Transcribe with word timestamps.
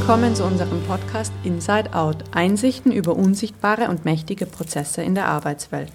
willkommen 0.00 0.34
zu 0.34 0.44
unserem 0.44 0.82
Podcast 0.84 1.30
Inside 1.44 1.92
Out. 1.92 2.24
Einsichten 2.32 2.90
über 2.90 3.14
unsichtbare 3.14 3.90
und 3.90 4.06
mächtige 4.06 4.46
Prozesse 4.46 5.02
in 5.02 5.14
der 5.14 5.26
Arbeitswelt. 5.26 5.92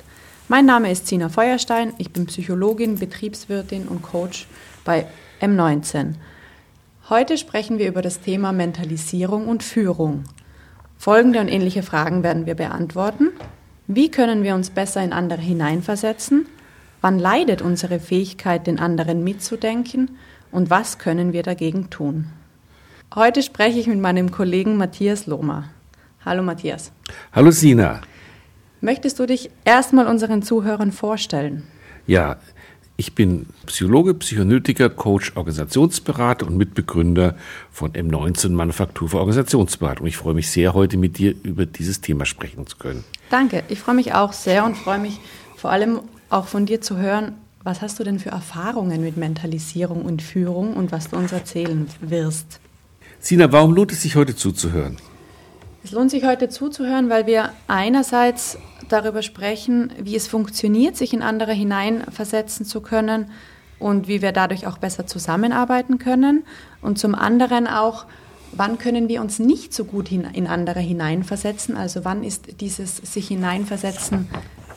Mein 0.48 0.68
Name 0.68 0.92
ist 0.92 1.08
Sina 1.08 1.28
Feuerstein, 1.28 1.92
ich 1.98 2.14
bin 2.14 2.28
Psychologin, 2.28 3.00
Betriebswirtin 3.00 3.88
und 3.88 4.04
Coach 4.04 4.48
bei 4.86 5.08
M19. 5.42 6.14
Heute 7.10 7.36
sprechen 7.40 7.80
wir 7.80 7.88
über 7.88 8.04
das 8.04 8.22
Thema 8.22 8.52
Mentalisierung 8.52 9.48
und 9.48 9.64
Führung. 9.64 10.26
Folgende 11.00 11.40
und 11.40 11.48
ähnliche 11.48 11.82
Fragen 11.82 12.22
werden 12.22 12.46
wir 12.46 12.56
beantworten. 12.56 13.32
Wie 13.88 14.12
können 14.12 14.44
wir 14.44 14.54
uns 14.54 14.70
besser 14.70 15.04
in 15.04 15.14
andere 15.14 15.42
hineinversetzen? 15.42 16.46
Wann 17.02 17.18
leidet 17.18 17.64
unsere 17.64 18.00
Fähigkeit, 18.00 18.68
den 18.68 18.80
anderen 18.80 19.24
mitzudenken? 19.24 20.12
Und 20.52 20.70
was 20.70 21.00
können 21.00 21.34
wir 21.34 21.42
dagegen 21.42 21.90
tun? 21.90 22.28
Heute 23.14 23.44
spreche 23.44 23.80
ich 23.80 23.88
mit 23.88 24.00
meinem 24.00 24.32
Kollegen 24.32 24.78
Matthias 24.78 25.28
Lohmer. 25.28 25.70
Hallo 26.26 26.42
Matthias. 26.44 26.92
Hallo 27.32 27.52
Sina. 27.52 28.02
Möchtest 28.82 29.20
du 29.20 29.26
dich 29.26 29.52
erstmal 29.64 30.08
unseren 30.08 30.42
Zuhörern 30.42 30.92
vorstellen? 30.92 31.64
Ja, 32.08 32.38
ich 32.98 33.14
bin 33.14 33.46
Psychologe, 33.66 34.14
Psychoanalytiker, 34.16 34.90
Coach, 34.90 35.34
Organisationsberater 35.36 36.48
und 36.48 36.58
Mitbegründer 36.58 37.36
von 37.72 37.92
M19 37.94 38.50
Manufaktur 38.50 39.10
für 39.10 39.18
Organisationsberatung. 39.18 40.08
Ich 40.08 40.18
freue 40.18 40.34
mich 40.34 40.50
sehr, 40.50 40.74
heute 40.74 40.98
mit 40.98 41.18
dir 41.18 41.36
über 41.44 41.66
dieses 41.66 42.02
Thema 42.02 42.26
sprechen 42.26 42.68
zu 42.68 42.78
können. 42.78 43.04
Danke, 43.30 43.64
ich 43.70 43.80
freue 43.80 43.96
mich 43.96 44.14
auch 44.14 44.34
sehr 44.34 44.66
und 44.66 44.78
freue 44.78 45.00
mich 45.00 45.20
vor 45.56 45.72
allem 45.72 46.02
auch 46.30 46.48
von 46.48 46.66
dir 46.66 46.82
zu 46.82 46.98
hören, 46.98 47.34
was 47.64 47.82
hast 47.82 48.00
du 48.00 48.04
denn 48.04 48.20
für 48.20 48.30
Erfahrungen 48.30 49.02
mit 49.02 49.18
Mentalisierung 49.18 50.04
und 50.04 50.22
Führung 50.22 50.76
und 50.76 50.92
was 50.92 51.10
du 51.10 51.18
uns 51.18 51.32
erzählen 51.32 51.88
wirst? 52.02 52.60
Sina, 53.26 53.52
warum 53.52 53.74
lohnt 53.74 53.92
es 53.92 54.04
sich 54.04 54.16
heute 54.16 54.36
zuzuhören? 54.36 54.98
Es 55.84 55.92
lohnt 55.92 56.12
sich 56.12 56.26
heute 56.26 56.48
zuzuhören, 56.48 57.10
weil 57.10 57.26
wir 57.26 57.54
einerseits 57.68 58.60
darüber 58.88 59.24
sprechen, 59.24 59.92
wie 60.00 60.16
es 60.16 60.28
funktioniert, 60.28 60.96
sich 60.96 61.12
in 61.12 61.24
andere 61.24 61.52
hineinversetzen 61.52 62.68
zu 62.68 62.82
können 62.82 63.32
und 63.80 64.08
wie 64.08 64.22
wir 64.22 64.32
dadurch 64.32 64.68
auch 64.68 64.78
besser 64.78 65.08
zusammenarbeiten 65.08 65.98
können. 65.98 66.44
Und 66.84 67.00
zum 67.00 67.16
anderen 67.16 67.66
auch, 67.66 68.06
wann 68.52 68.78
können 68.78 69.10
wir 69.10 69.22
uns 69.22 69.40
nicht 69.40 69.74
so 69.74 69.86
gut 69.86 70.12
in 70.12 70.46
andere 70.46 70.80
hineinversetzen? 70.80 71.76
Also 71.76 72.06
wann 72.06 72.24
ist 72.24 72.62
dieses 72.62 72.98
sich 72.98 73.30
hineinversetzen 73.30 74.28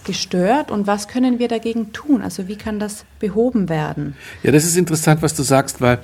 gestört 0.04 0.70
und 0.70 0.86
was 0.86 1.06
können 1.06 1.38
wir 1.38 1.48
dagegen 1.48 1.92
tun? 1.92 2.22
Also 2.22 2.48
wie 2.48 2.56
kann 2.56 2.78
das 2.78 3.04
behoben 3.19 3.69
werden? 3.69 4.16
Ja, 4.42 4.52
das 4.52 4.64
ist 4.64 4.78
interessant, 4.78 5.20
was 5.20 5.34
du 5.34 5.42
sagst, 5.42 5.82
weil 5.82 5.98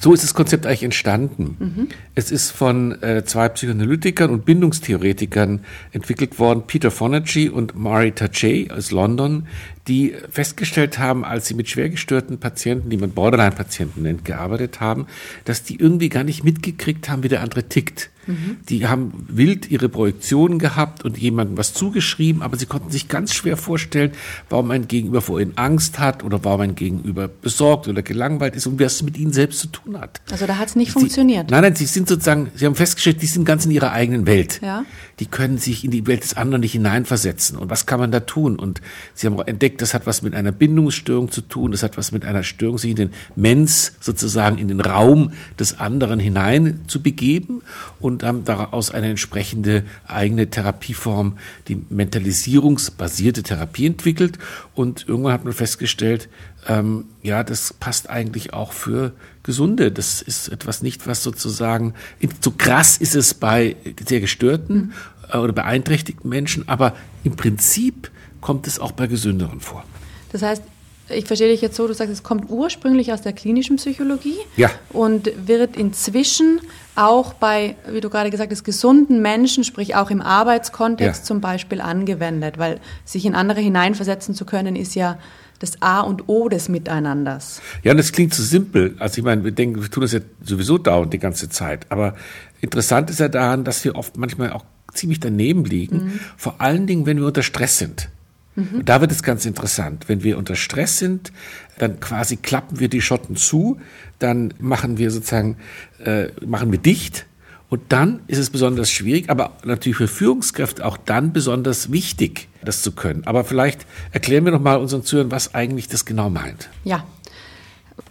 so 0.00 0.12
ist 0.12 0.22
das 0.22 0.34
Konzept 0.34 0.66
eigentlich 0.66 0.82
entstanden. 0.82 1.56
Mhm. 1.58 1.88
Es 2.14 2.30
ist 2.30 2.50
von 2.50 3.00
äh, 3.02 3.24
zwei 3.24 3.48
Psychoanalytikern 3.48 4.30
und 4.30 4.44
Bindungstheoretikern 4.44 5.60
entwickelt 5.92 6.38
worden, 6.38 6.64
Peter 6.66 6.90
Fonagy 6.90 7.48
und 7.48 7.74
Mari 7.74 8.12
Tajay 8.12 8.70
aus 8.70 8.90
London, 8.90 9.46
die 9.88 10.14
festgestellt 10.30 10.98
haben, 10.98 11.24
als 11.24 11.46
sie 11.46 11.54
mit 11.54 11.68
schwer 11.68 11.90
gestörten 11.90 12.38
Patienten, 12.38 12.90
die 12.90 12.96
man 12.96 13.10
Borderline-Patienten 13.10 14.02
nennt, 14.02 14.24
gearbeitet 14.24 14.80
haben, 14.80 15.06
dass 15.44 15.62
die 15.62 15.76
irgendwie 15.76 16.08
gar 16.08 16.24
nicht 16.24 16.44
mitgekriegt 16.44 17.08
haben, 17.08 17.22
wie 17.22 17.28
der 17.28 17.42
andere 17.42 17.64
tickt. 17.64 18.10
Mhm. 18.26 18.56
Die 18.68 18.86
haben 18.86 19.26
wild 19.28 19.70
ihre 19.70 19.88
Projektionen 19.88 20.58
gehabt 20.58 21.04
und 21.04 21.18
jemandem 21.18 21.56
was 21.56 21.74
zugeschrieben, 21.74 22.42
aber 22.42 22.56
sie 22.56 22.66
konnten 22.66 22.90
sich 22.90 23.08
ganz 23.08 23.34
schwer 23.34 23.56
vorstellen, 23.56 24.12
warum 24.48 24.70
ein 24.70 24.88
Gegenüber 24.88 25.20
vor 25.20 25.40
ihnen 25.40 25.56
Angst 25.56 25.98
hat 25.98 26.24
oder 26.24 26.44
warum 26.44 26.60
ein 26.62 26.74
Gegenüber 26.74 27.28
besorgt 27.28 27.88
oder 27.88 28.02
gelangweilt 28.02 28.56
ist 28.56 28.66
und 28.66 28.80
was 28.80 28.94
es 28.94 29.02
mit 29.02 29.18
ihnen 29.18 29.32
selbst 29.32 29.60
zu 29.60 29.68
tun 29.68 30.00
hat. 30.00 30.20
Also 30.30 30.46
da 30.46 30.58
hat 30.58 30.68
es 30.68 30.76
nicht 30.76 30.88
sie, 30.88 31.00
funktioniert. 31.00 31.50
Nein, 31.50 31.62
nein, 31.62 31.76
sie 31.76 31.86
sind 31.86 32.08
sozusagen, 32.08 32.50
sie 32.54 32.66
haben 32.66 32.74
festgestellt, 32.74 33.22
die 33.22 33.26
sind 33.26 33.44
ganz 33.44 33.64
in 33.64 33.70
ihrer 33.70 33.92
eigenen 33.92 34.26
Welt. 34.26 34.60
Ja. 34.62 34.84
Die 35.20 35.26
können 35.26 35.58
sich 35.58 35.84
in 35.84 35.90
die 35.90 36.06
Welt 36.06 36.24
des 36.24 36.34
anderen 36.34 36.60
nicht 36.60 36.72
hineinversetzen. 36.72 37.56
Und 37.58 37.70
was 37.70 37.86
kann 37.86 38.00
man 38.00 38.10
da 38.10 38.20
tun? 38.20 38.58
Und 38.58 38.80
sie 39.14 39.26
haben 39.26 39.38
entdeckt, 39.40 39.82
das 39.82 39.94
hat 39.94 40.06
was 40.06 40.22
mit 40.22 40.34
einer 40.34 40.52
Bindungsstörung 40.52 41.30
zu 41.30 41.40
tun, 41.40 41.72
das 41.72 41.82
hat 41.82 41.96
was 41.96 42.12
mit 42.12 42.24
einer 42.24 42.42
Störung, 42.42 42.78
sich 42.78 42.90
in 42.90 42.96
den 42.96 43.10
Mens 43.36 43.94
sozusagen 44.00 44.58
in 44.58 44.68
den 44.68 44.80
Raum 44.80 45.32
des 45.58 45.78
anderen 45.78 46.18
hinein 46.20 46.80
zu 46.86 47.02
begeben 47.02 47.62
und 48.00 48.13
haben 48.22 48.44
daraus 48.44 48.90
eine 48.90 49.10
entsprechende 49.10 49.84
eigene 50.06 50.48
Therapieform, 50.48 51.38
die 51.68 51.82
mentalisierungsbasierte 51.88 53.42
Therapie 53.42 53.86
entwickelt. 53.86 54.38
Und 54.74 55.08
irgendwann 55.08 55.32
hat 55.32 55.44
man 55.44 55.52
festgestellt, 55.52 56.28
ähm, 56.68 57.06
ja, 57.22 57.42
das 57.42 57.72
passt 57.72 58.08
eigentlich 58.08 58.52
auch 58.52 58.72
für 58.72 59.12
Gesunde. 59.42 59.92
Das 59.92 60.22
ist 60.22 60.48
etwas 60.48 60.82
nicht, 60.82 61.06
was 61.06 61.22
sozusagen, 61.22 61.94
so 62.40 62.50
krass 62.50 62.96
ist 62.96 63.14
es 63.14 63.34
bei 63.34 63.76
sehr 64.06 64.20
gestörten 64.20 64.92
äh, 65.32 65.38
oder 65.38 65.52
beeinträchtigten 65.52 66.28
Menschen, 66.28 66.68
aber 66.68 66.94
im 67.24 67.36
Prinzip 67.36 68.10
kommt 68.40 68.66
es 68.66 68.78
auch 68.78 68.92
bei 68.92 69.06
Gesünderen 69.06 69.60
vor. 69.60 69.84
Das 70.32 70.42
heißt, 70.42 70.62
ich 71.08 71.26
verstehe 71.26 71.48
dich 71.48 71.60
jetzt 71.60 71.76
so, 71.76 71.86
du 71.86 71.94
sagst, 71.94 72.12
es 72.12 72.22
kommt 72.22 72.50
ursprünglich 72.50 73.12
aus 73.12 73.22
der 73.22 73.32
klinischen 73.32 73.76
Psychologie 73.76 74.36
ja. 74.56 74.70
und 74.90 75.30
wird 75.46 75.76
inzwischen 75.76 76.60
auch 76.96 77.34
bei, 77.34 77.76
wie 77.90 78.00
du 78.00 78.08
gerade 78.08 78.30
gesagt 78.30 78.52
hast, 78.52 78.64
gesunden 78.64 79.20
Menschen, 79.20 79.64
sprich 79.64 79.96
auch 79.96 80.10
im 80.10 80.22
Arbeitskontext 80.22 81.22
ja. 81.22 81.26
zum 81.26 81.40
Beispiel 81.40 81.80
angewendet, 81.80 82.58
weil 82.58 82.80
sich 83.04 83.26
in 83.26 83.34
andere 83.34 83.60
hineinversetzen 83.60 84.34
zu 84.34 84.44
können, 84.44 84.76
ist 84.76 84.94
ja 84.94 85.18
das 85.58 85.80
A 85.80 86.00
und 86.00 86.28
O 86.28 86.48
des 86.48 86.68
Miteinanders. 86.68 87.60
Ja, 87.82 87.92
und 87.92 87.98
das 87.98 88.12
klingt 88.12 88.34
so 88.34 88.42
simpel. 88.42 88.96
Also 88.98 89.18
ich 89.18 89.24
meine, 89.24 89.44
wir 89.44 89.52
denken, 89.52 89.82
wir 89.82 89.90
tun 89.90 90.02
das 90.02 90.12
ja 90.12 90.20
sowieso 90.42 90.78
dauernd 90.78 91.12
die 91.12 91.18
ganze 91.18 91.48
Zeit. 91.48 91.86
Aber 91.90 92.14
interessant 92.60 93.10
ist 93.10 93.20
ja 93.20 93.28
daran, 93.28 93.64
dass 93.64 93.84
wir 93.84 93.96
oft 93.96 94.16
manchmal 94.16 94.52
auch 94.52 94.64
ziemlich 94.92 95.20
daneben 95.20 95.64
liegen. 95.64 95.96
Mhm. 95.96 96.20
Vor 96.36 96.60
allen 96.60 96.86
Dingen, 96.86 97.06
wenn 97.06 97.18
wir 97.18 97.26
unter 97.26 97.42
Stress 97.42 97.78
sind. 97.78 98.08
Mhm. 98.56 98.84
Da 98.84 99.00
wird 99.00 99.10
es 99.10 99.22
ganz 99.22 99.46
interessant. 99.46 100.08
Wenn 100.08 100.22
wir 100.22 100.38
unter 100.38 100.54
Stress 100.54 100.98
sind, 100.98 101.32
dann 101.78 102.00
quasi 102.00 102.36
klappen 102.36 102.78
wir 102.80 102.88
die 102.88 103.00
Schotten 103.00 103.36
zu, 103.36 103.80
dann 104.18 104.54
machen 104.58 104.98
wir 104.98 105.10
sozusagen, 105.10 105.56
äh, 106.04 106.26
machen 106.44 106.70
wir 106.70 106.78
dicht 106.78 107.26
und 107.74 107.82
dann 107.88 108.20
ist 108.28 108.38
es 108.38 108.50
besonders 108.50 108.90
schwierig, 108.90 109.30
aber 109.30 109.52
natürlich 109.64 109.96
für 109.96 110.08
Führungskräfte 110.08 110.84
auch 110.84 110.96
dann 110.96 111.32
besonders 111.32 111.90
wichtig, 111.90 112.48
das 112.64 112.82
zu 112.82 112.92
können. 112.92 113.26
Aber 113.26 113.42
vielleicht 113.42 113.86
erklären 114.12 114.44
wir 114.44 114.52
noch 114.52 114.60
mal 114.60 114.76
unseren 114.76 115.02
Zuhörern, 115.02 115.32
was 115.32 115.54
eigentlich 115.54 115.88
das 115.88 116.04
genau 116.04 116.30
meint. 116.30 116.68
Ja. 116.84 117.04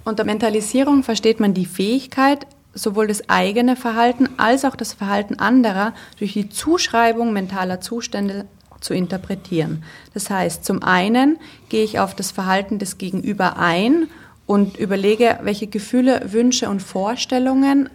Unter 0.03 0.25
Mentalisierung 0.25 1.03
versteht 1.03 1.39
man 1.39 1.53
die 1.53 1.65
Fähigkeit, 1.65 2.45
sowohl 2.73 3.07
das 3.07 3.29
eigene 3.29 3.75
Verhalten 3.75 4.27
als 4.37 4.65
auch 4.65 4.75
das 4.75 4.91
Verhalten 4.93 5.35
anderer 5.35 5.93
durch 6.19 6.33
die 6.33 6.49
Zuschreibung 6.49 7.31
mentaler 7.31 7.79
Zustände 7.79 8.45
zu 8.83 8.93
interpretieren. 8.93 9.83
Das 10.13 10.29
heißt, 10.29 10.65
zum 10.65 10.83
einen 10.83 11.37
gehe 11.69 11.83
ich 11.83 11.99
auf 11.99 12.15
das 12.15 12.31
Verhalten 12.31 12.79
des 12.79 12.97
Gegenüber 12.97 13.57
ein 13.57 14.07
und 14.45 14.77
überlege, 14.77 15.39
welche 15.43 15.67
Gefühle, 15.67 16.21
Wünsche 16.31 16.69
und 16.69 16.81
Vorstellungen 16.81 17.89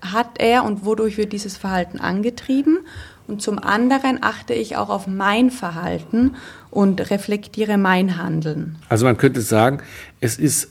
hat 0.00 0.38
er 0.38 0.64
und 0.64 0.84
wodurch 0.84 1.18
wird 1.18 1.32
dieses 1.32 1.56
Verhalten 1.56 1.98
angetrieben. 1.98 2.78
Und 3.26 3.42
zum 3.42 3.58
anderen 3.58 4.18
achte 4.22 4.54
ich 4.54 4.76
auch 4.76 4.88
auf 4.88 5.06
mein 5.06 5.50
Verhalten 5.50 6.36
und 6.70 7.10
reflektiere 7.10 7.78
mein 7.78 8.16
Handeln. 8.16 8.76
Also 8.88 9.04
man 9.04 9.16
könnte 9.16 9.40
sagen, 9.40 9.82
es 10.20 10.38
ist 10.38 10.70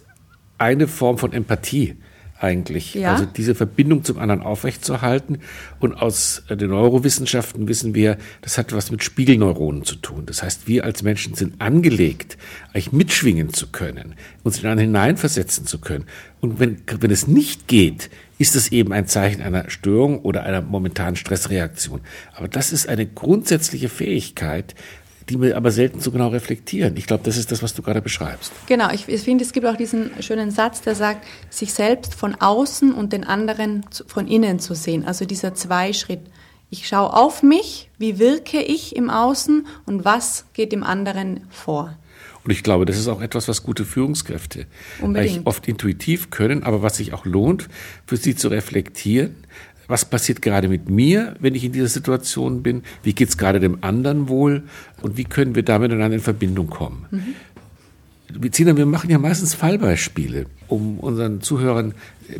eine 0.58 0.88
Form 0.88 1.18
von 1.18 1.32
Empathie 1.32 1.96
eigentlich. 2.40 2.94
Ja. 2.94 3.14
Also 3.14 3.26
diese 3.26 3.54
Verbindung 3.54 4.04
zum 4.04 4.18
anderen 4.18 4.42
aufrechtzuerhalten. 4.42 5.40
Und 5.80 5.94
aus 5.94 6.44
äh, 6.48 6.56
den 6.56 6.70
Neurowissenschaften 6.70 7.68
wissen 7.68 7.94
wir, 7.94 8.18
das 8.42 8.58
hat 8.58 8.74
was 8.74 8.92
mit 8.92 9.04
Spiegelneuronen 9.04 9.84
zu 9.84 9.96
tun. 9.98 10.26
Das 10.26 10.42
heißt, 10.42 10.68
wir 10.68 10.86
als 10.86 11.04
Menschen 11.04 11.36
sind 11.36 11.60
angelegt, 11.62 12.38
eigentlich 12.70 12.92
mitschwingen 12.92 13.54
zu 13.54 13.68
können, 13.68 14.16
uns 14.44 14.60
in 14.60 14.70
einen 14.70 14.80
hineinversetzen 14.80 15.66
zu 15.66 15.80
können. 15.80 16.06
Und 16.40 16.60
wenn, 16.60 16.82
wenn 17.00 17.12
es 17.12 17.28
nicht 17.28 17.68
geht, 17.68 18.10
ist 18.38 18.56
es 18.56 18.72
eben 18.72 18.94
ein 18.94 19.06
Zeichen 19.06 19.42
einer 19.42 19.70
Störung 19.70 20.20
oder 20.20 20.44
einer 20.44 20.62
momentanen 20.62 21.18
Stressreaktion. 21.18 22.00
Aber 22.34 22.48
das 22.48 22.72
ist 22.72 22.88
eine 22.88 23.06
grundsätzliche 23.06 23.90
Fähigkeit, 23.90 24.76
die 25.30 25.40
wir 25.42 25.56
aber 25.56 25.72
selten 25.72 26.00
so 26.00 26.12
genau 26.12 26.30
reflektieren. 26.30 26.98
Ich 26.98 27.08
glaube, 27.08 27.24
das 27.24 27.38
ist 27.38 27.52
das, 27.52 27.62
was 27.62 27.74
du 27.74 27.82
gerade 27.82 28.02
beschreibst. 28.02 28.52
Genau, 28.68 28.92
ich, 28.92 29.08
ich 29.08 29.22
finde, 29.22 29.44
es 29.44 29.54
gibt 29.54 29.66
auch 29.66 29.78
diesen 29.78 30.12
schönen 30.22 30.52
Satz, 30.52 30.82
der 30.82 30.96
sagt, 30.96 31.26
sich 31.50 31.74
selbst 31.74 32.14
von 32.14 32.36
außen 32.36 32.94
und 32.94 33.14
den 33.14 33.24
anderen 33.24 33.86
von 34.08 34.28
innen 34.28 34.60
zu 34.60 34.74
sehen. 34.74 35.06
Also 35.06 35.26
dieser 35.26 35.54
Zweischritt. 35.54 36.22
Ich 36.72 36.88
schaue 36.88 37.14
auf 37.14 37.42
mich, 37.42 37.90
wie 37.98 38.20
wirke 38.20 38.62
ich 38.62 38.96
im 38.96 39.10
Außen 39.10 39.66
und 39.86 40.06
was 40.06 40.46
geht 40.54 40.72
dem 40.72 40.84
anderen 40.84 41.42
vor. 41.50 41.98
Und 42.44 42.52
ich 42.52 42.64
glaube, 42.64 42.86
das 42.86 42.98
ist 42.98 43.08
auch 43.08 43.22
etwas, 43.22 43.48
was 43.48 43.64
gute 43.64 43.86
Führungskräfte 43.86 44.66
oft 45.44 45.68
intuitiv 45.68 46.30
können, 46.30 46.64
aber 46.64 46.82
was 46.82 46.98
sich 46.98 47.14
auch 47.14 47.26
lohnt, 47.26 47.68
für 48.06 48.18
sie 48.18 48.36
zu 48.36 48.48
reflektieren, 48.48 49.36
was 49.90 50.06
passiert 50.06 50.42
gerade 50.42 50.70
mit 50.70 50.90
mir, 50.90 51.36
wenn 51.40 51.56
ich 51.56 51.66
in 51.66 51.74
dieser 51.74 51.88
Situation 51.88 52.64
bin, 52.64 52.84
wie 53.04 53.14
geht 53.14 53.28
es 53.28 53.38
gerade 53.38 53.60
dem 53.60 53.84
anderen 53.84 54.30
wohl 54.30 54.64
und 55.02 55.18
wie 55.18 55.26
können 55.26 55.56
wir 55.56 55.64
da 55.64 55.80
miteinander 55.80 56.16
in 56.16 56.22
Verbindung 56.22 56.70
kommen. 56.70 57.06
Mhm. 57.12 57.36
Bezina, 58.40 58.78
wir 58.78 58.86
machen 58.86 59.10
ja 59.10 59.18
meistens 59.18 59.56
Fallbeispiele, 59.56 60.46
um 60.68 61.00
unseren 61.00 61.42
Zuhörern 61.42 61.96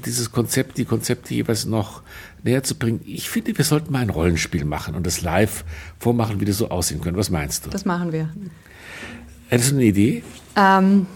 dieses 0.06 0.32
Konzept, 0.32 0.78
die 0.78 0.86
Konzepte 0.86 1.34
jeweils 1.34 1.66
noch 1.66 2.04
näher 2.44 2.62
zu 2.62 2.76
bringen. 2.76 3.02
Ich 3.06 3.28
finde, 3.28 3.58
wir 3.58 3.66
sollten 3.66 3.92
mal 3.92 4.00
ein 4.00 4.12
Rollenspiel 4.12 4.66
machen 4.66 4.94
und 4.94 5.08
das 5.08 5.22
live 5.22 5.66
vormachen, 5.98 6.40
wie 6.40 6.46
das 6.46 6.58
so 6.58 6.70
aussehen 6.70 7.02
könnte. 7.02 7.20
Was 7.20 7.32
meinst 7.32 7.66
du? 7.66 7.72
Das 7.72 7.86
machen 7.86 8.12
wir. 8.12 8.30
Hättest 9.48 9.72
du 9.72 9.76
eine 9.78 9.86
Idee? 9.86 10.22
Ähm, 10.56 11.08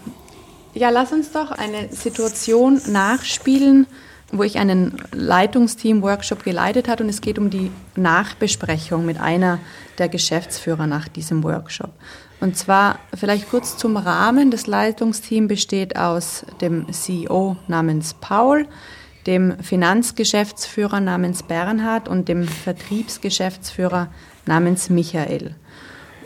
ja, 0.74 0.90
lass 0.90 1.12
uns 1.12 1.32
doch 1.32 1.52
eine 1.52 1.90
Situation 1.94 2.82
nachspielen, 2.88 3.86
wo 4.34 4.44
ich 4.44 4.58
einen 4.58 4.98
Leitungsteam-Workshop 5.12 6.44
geleitet 6.44 6.88
habe 6.88 7.04
und 7.04 7.10
es 7.10 7.22
geht 7.22 7.38
um 7.38 7.50
die 7.50 7.72
Nachbesprechung 7.96 9.06
mit 9.06 9.20
einer 9.20 9.60
der 10.00 10.10
Geschäftsführer 10.10 10.88
nach 10.88 11.08
diesem 11.08 11.44
Workshop. 11.44 11.92
Und 12.42 12.58
zwar 12.58 13.00
vielleicht 13.16 13.50
kurz 13.50 13.78
zum 13.78 13.96
Rahmen. 13.96 14.52
Das 14.52 14.68
Leitungsteam 14.68 15.48
besteht 15.48 15.96
aus 15.96 16.46
dem 16.62 16.92
CEO 16.92 17.58
namens 17.68 18.16
Paul, 18.16 18.68
dem 19.28 19.58
Finanzgeschäftsführer 19.60 21.00
namens 21.00 21.44
Bernhard 21.44 22.10
und 22.10 22.28
dem 22.28 22.48
Vertriebsgeschäftsführer 22.48 24.10
namens 24.46 24.90
Michael. 24.90 25.56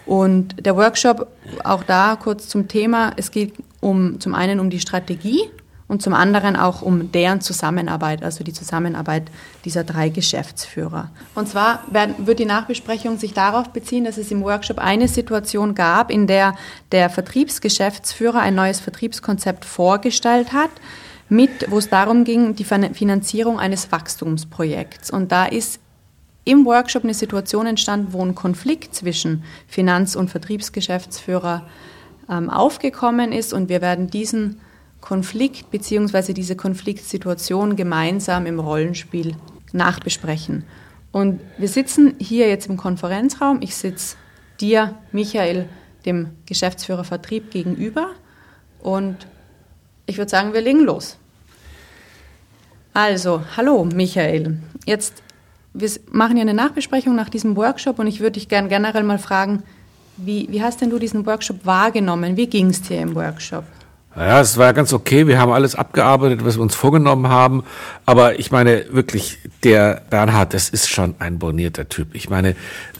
Und 0.05 0.65
der 0.65 0.77
Workshop, 0.77 1.27
auch 1.63 1.83
da 1.83 2.15
kurz 2.15 2.47
zum 2.47 2.69
Thema, 2.69 3.11
es 3.17 3.29
geht 3.29 3.53
um 3.81 4.19
zum 4.21 4.33
einen 4.33 4.61
um 4.61 4.69
die 4.69 4.79
Strategie 4.79 5.41
und 5.87 6.01
zum 6.01 6.13
anderen 6.13 6.55
auch 6.55 6.81
um 6.81 7.11
deren 7.11 7.39
Zusammenarbeit, 7.39 8.23
also 8.23 8.43
die 8.43 8.53
Zusammenarbeit 8.53 9.23
dieser 9.63 9.83
drei 9.83 10.09
Geschäftsführer. 10.09 11.09
Und 11.33 11.47
zwar 11.47 11.83
wird 12.17 12.39
die 12.39 12.45
Nachbesprechung 12.45 13.17
sich 13.17 13.33
darauf 13.33 13.69
beziehen, 13.69 14.03
dass 14.03 14.17
es 14.17 14.31
im 14.31 14.41
Workshop 14.41 14.79
eine 14.79 15.07
Situation 15.07 15.75
gab, 15.75 16.11
in 16.11 16.27
der 16.27 16.55
der 16.91 17.09
Vertriebsgeschäftsführer 17.09 18.39
ein 18.39 18.55
neues 18.55 18.79
Vertriebskonzept 18.79 19.63
vorgestellt 19.63 20.51
hat, 20.51 20.71
mit, 21.29 21.69
wo 21.69 21.77
es 21.77 21.89
darum 21.89 22.23
ging, 22.23 22.55
die 22.55 22.63
Finanzierung 22.63 23.59
eines 23.59 23.91
Wachstumsprojekts. 23.91 25.11
Und 25.11 25.31
da 25.31 25.45
ist 25.45 25.79
im 26.45 26.65
Workshop 26.65 27.03
eine 27.03 27.13
Situation 27.13 27.65
entstanden, 27.65 28.13
wo 28.13 28.23
ein 28.23 28.35
Konflikt 28.35 28.95
zwischen 28.95 29.43
Finanz- 29.67 30.15
und 30.15 30.29
Vertriebsgeschäftsführer 30.29 31.65
ähm, 32.29 32.49
aufgekommen 32.49 33.33
ist 33.33 33.53
und 33.53 33.67
wir 33.67 33.81
werden 33.81 34.09
diesen 34.09 34.61
Konflikt 35.07 35.71
bzw. 35.71 36.33
diese 36.33 36.57
Konfliktsituation 36.57 37.77
gemeinsam 37.77 38.45
im 38.45 38.59
Rollenspiel 38.59 39.37
nachbesprechen. 39.71 40.65
Und 41.13 41.39
wir 41.57 41.69
sitzen 41.69 42.15
hier 42.19 42.49
jetzt 42.49 42.67
im 42.67 42.75
Konferenzraum. 42.75 43.59
Ich 43.61 43.77
sitze 43.77 44.17
dir, 44.59 44.95
Michael, 45.13 45.69
dem 46.05 46.31
Geschäftsführer 46.45 47.05
Vertrieb 47.05 47.51
gegenüber 47.51 48.09
und 48.81 49.15
ich 50.07 50.17
würde 50.17 50.29
sagen, 50.29 50.51
wir 50.51 50.59
legen 50.59 50.81
los. 50.81 51.17
Also, 52.93 53.43
hallo 53.55 53.85
Michael. 53.85 54.57
Jetzt, 54.85 55.23
wir 55.73 55.89
machen 56.11 56.35
ja 56.35 56.41
eine 56.41 56.53
Nachbesprechung 56.53 57.15
nach 57.15 57.29
diesem 57.29 57.55
Workshop 57.55 57.99
und 57.99 58.07
ich 58.07 58.19
würde 58.19 58.33
dich 58.33 58.49
gerne 58.49 58.67
generell 58.67 59.03
mal 59.03 59.19
fragen, 59.19 59.63
wie, 60.17 60.49
wie 60.51 60.61
hast 60.61 60.81
denn 60.81 60.89
du 60.89 60.99
diesen 60.99 61.25
Workshop 61.25 61.65
wahrgenommen? 61.65 62.35
Wie 62.35 62.47
ging 62.47 62.71
es 62.71 62.81
dir 62.81 62.99
im 62.99 63.15
Workshop? 63.15 63.63
Naja, 64.17 64.41
es 64.41 64.57
war 64.57 64.73
ganz 64.73 64.93
okay. 64.93 65.27
Wir 65.27 65.39
haben 65.39 65.51
alles 65.51 65.75
abgearbeitet, 65.75 66.43
was 66.43 66.57
wir 66.57 66.63
uns 66.63 66.73
vorgenommen 66.73 67.29
haben. 67.29 67.63
Aber 68.07 68.39
ich 68.39 68.49
meine, 68.49 68.85
wirklich, 68.89 69.37
der 69.63 70.01
Bernhard, 70.09 70.55
das 70.55 70.69
ist 70.69 70.89
schon 70.89 71.13
ein 71.19 71.37
bornierter 71.37 71.87
Typ. 71.87 72.15
Ich 72.15 72.27
meine, 72.27 72.55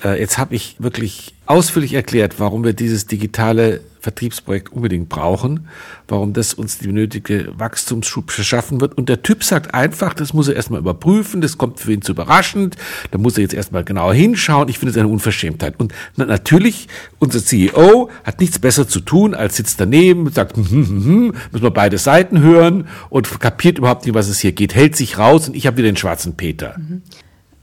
äh, 0.06 0.20
jetzt 0.20 0.38
habe 0.38 0.54
ich 0.54 0.76
wirklich 0.78 1.34
ausführlich 1.48 1.94
erklärt, 1.94 2.40
warum 2.40 2.64
wir 2.64 2.74
dieses 2.74 3.08
digitale 3.08 3.82
Vertriebsprojekt 4.00 4.72
unbedingt 4.72 5.10
brauchen, 5.10 5.68
warum 6.08 6.32
das 6.32 6.54
uns 6.54 6.78
die 6.78 6.92
nötige 6.92 7.52
Wachstumsschub 7.58 8.32
verschaffen 8.32 8.80
wird. 8.80 8.98
Und 8.98 9.10
der 9.10 9.22
Typ 9.22 9.44
sagt 9.44 9.74
einfach, 9.74 10.14
das 10.14 10.34
muss 10.34 10.48
er 10.48 10.56
erstmal 10.56 10.80
überprüfen, 10.80 11.42
das 11.42 11.58
kommt 11.58 11.80
für 11.80 11.92
ihn 11.92 12.02
zu 12.02 12.14
überraschend, 12.14 12.78
da 13.12 13.18
muss 13.18 13.38
er 13.38 13.42
jetzt 13.42 13.54
erstmal 13.54 13.84
genauer 13.84 14.14
hinschauen. 14.14 14.70
Ich 14.70 14.80
finde 14.80 14.92
es 14.92 14.98
eine 14.98 15.10
Unverschämtheit. 15.10 15.78
Und 15.78 15.94
natürlich, 16.16 16.88
unser 17.20 17.44
CEO 17.44 18.10
hat 18.24 18.40
nichts 18.40 18.60
besser 18.60 18.88
zu 18.88 19.02
tun, 19.02 19.34
als 19.34 19.58
sitzt 19.58 19.80
daneben, 19.82 20.32
sagt, 20.32 20.56
hm, 20.56 20.66
hm, 20.70 20.88
hm, 20.88 21.06
hm, 21.06 21.34
müssen 21.52 21.64
wir 21.64 21.72
beide 21.72 21.98
Seiten 21.98 22.40
hören 22.40 22.88
und 23.10 23.40
kapiert 23.40 23.78
überhaupt 23.78 24.06
nicht, 24.06 24.16
was 24.16 24.30
es 24.30 24.40
hier 24.40 24.54
geht, 24.54 24.76
hält 24.76 24.96
sich 24.96 25.18
raus 25.18 25.50
und 25.50 25.56
ich 25.56 25.68
habe 25.68 25.78
wieder 25.78 25.90
den 25.90 25.98
schwarzen 25.98 26.38
Peter. 26.38 26.76
Mhm. 26.78 27.02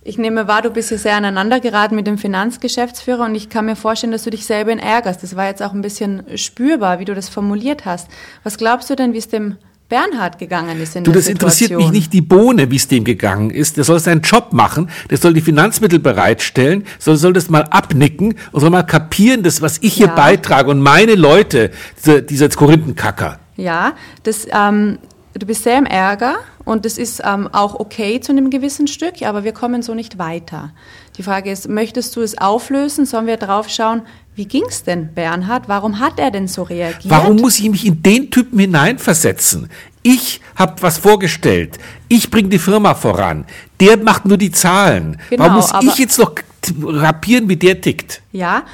Ich 0.06 0.18
nehme 0.18 0.46
wahr, 0.46 0.60
du 0.60 0.68
bist 0.68 0.90
hier 0.90 0.98
sehr 0.98 1.16
aneinander 1.16 1.60
geraten 1.60 1.96
mit 1.96 2.06
dem 2.06 2.18
Finanzgeschäftsführer 2.18 3.24
und 3.24 3.34
ich 3.34 3.48
kann 3.48 3.64
mir 3.64 3.74
vorstellen, 3.74 4.12
dass 4.12 4.24
du 4.24 4.30
dich 4.30 4.44
selber 4.44 4.72
ärgerst. 4.72 5.22
Das 5.22 5.34
war 5.34 5.46
jetzt 5.46 5.62
auch 5.62 5.72
ein 5.72 5.80
bisschen 5.80 6.24
spürbar, 6.36 6.98
wie 6.98 7.06
du 7.06 7.14
das 7.14 7.30
formuliert 7.30 7.86
hast. 7.86 8.08
Was 8.42 8.58
glaubst 8.58 8.90
du 8.90 8.96
denn, 8.96 9.14
wie 9.14 9.18
es 9.18 9.28
dem 9.28 9.56
Bernhard 9.88 10.38
gegangen 10.38 10.78
ist 10.80 10.96
in 10.96 11.04
du, 11.04 11.12
der 11.12 11.20
das 11.20 11.28
interessiert 11.28 11.72
mich 11.72 11.90
nicht 11.90 12.12
die 12.12 12.20
Bohne, 12.20 12.70
wie 12.70 12.76
es 12.76 12.88
dem 12.88 13.04
gegangen 13.04 13.50
ist. 13.50 13.76
Der 13.76 13.84
soll 13.84 13.98
seinen 13.98 14.22
Job 14.22 14.52
machen, 14.52 14.90
der 15.08 15.18
soll 15.18 15.32
die 15.34 15.40
Finanzmittel 15.40 15.98
bereitstellen, 15.98 16.84
soll, 16.98 17.16
soll 17.16 17.32
das 17.32 17.48
mal 17.48 17.64
abnicken 17.64 18.34
und 18.52 18.60
soll 18.60 18.70
mal 18.70 18.82
kapieren, 18.82 19.42
das, 19.42 19.62
was 19.62 19.78
ich 19.78 19.94
hier 19.94 20.08
ja. 20.08 20.14
beitrage 20.14 20.70
und 20.70 20.80
meine 20.80 21.14
Leute, 21.14 21.70
diese, 21.96 22.22
dieser 22.22 22.48
Korinthenkacker. 22.48 23.38
Ja, 23.56 23.92
das, 24.22 24.46
ähm, 24.50 24.98
du 25.34 25.46
bist 25.46 25.64
sehr 25.64 25.78
im 25.78 25.86
Ärger 25.86 26.36
und 26.64 26.84
das 26.84 26.98
ist 26.98 27.22
ähm, 27.24 27.48
auch 27.52 27.78
okay 27.78 28.20
zu 28.20 28.32
einem 28.32 28.50
gewissen 28.50 28.86
Stück, 28.86 29.22
aber 29.22 29.44
wir 29.44 29.52
kommen 29.52 29.82
so 29.82 29.94
nicht 29.94 30.18
weiter. 30.18 30.72
Die 31.16 31.22
Frage 31.22 31.50
ist, 31.50 31.68
möchtest 31.68 32.16
du 32.16 32.22
es 32.22 32.38
auflösen? 32.38 33.06
Sollen 33.06 33.26
wir 33.26 33.36
drauf 33.36 33.68
schauen, 33.68 34.02
wie 34.34 34.46
ging 34.46 34.64
es 34.68 34.82
denn, 34.82 35.14
Bernhard? 35.14 35.68
Warum 35.68 36.00
hat 36.00 36.18
er 36.18 36.30
denn 36.30 36.48
so 36.48 36.64
reagiert? 36.64 37.08
Warum 37.08 37.36
muss 37.36 37.58
ich 37.60 37.70
mich 37.70 37.86
in 37.86 38.02
den 38.02 38.30
Typen 38.30 38.58
hineinversetzen? 38.58 39.68
Ich 40.02 40.40
habe 40.56 40.82
was 40.82 40.98
vorgestellt. 40.98 41.78
Ich 42.08 42.30
bringe 42.30 42.48
die 42.48 42.58
Firma 42.58 42.94
voran. 42.94 43.46
Der 43.80 43.96
macht 43.96 44.26
nur 44.26 44.36
die 44.36 44.50
Zahlen. 44.50 45.18
Genau, 45.30 45.44
Warum 45.44 45.56
muss 45.56 45.72
ich 45.82 45.98
jetzt 45.98 46.18
noch 46.18 46.34
rapieren, 46.82 47.48
wie 47.48 47.56
der 47.56 47.80
tickt? 47.80 48.22
Ja, 48.32 48.64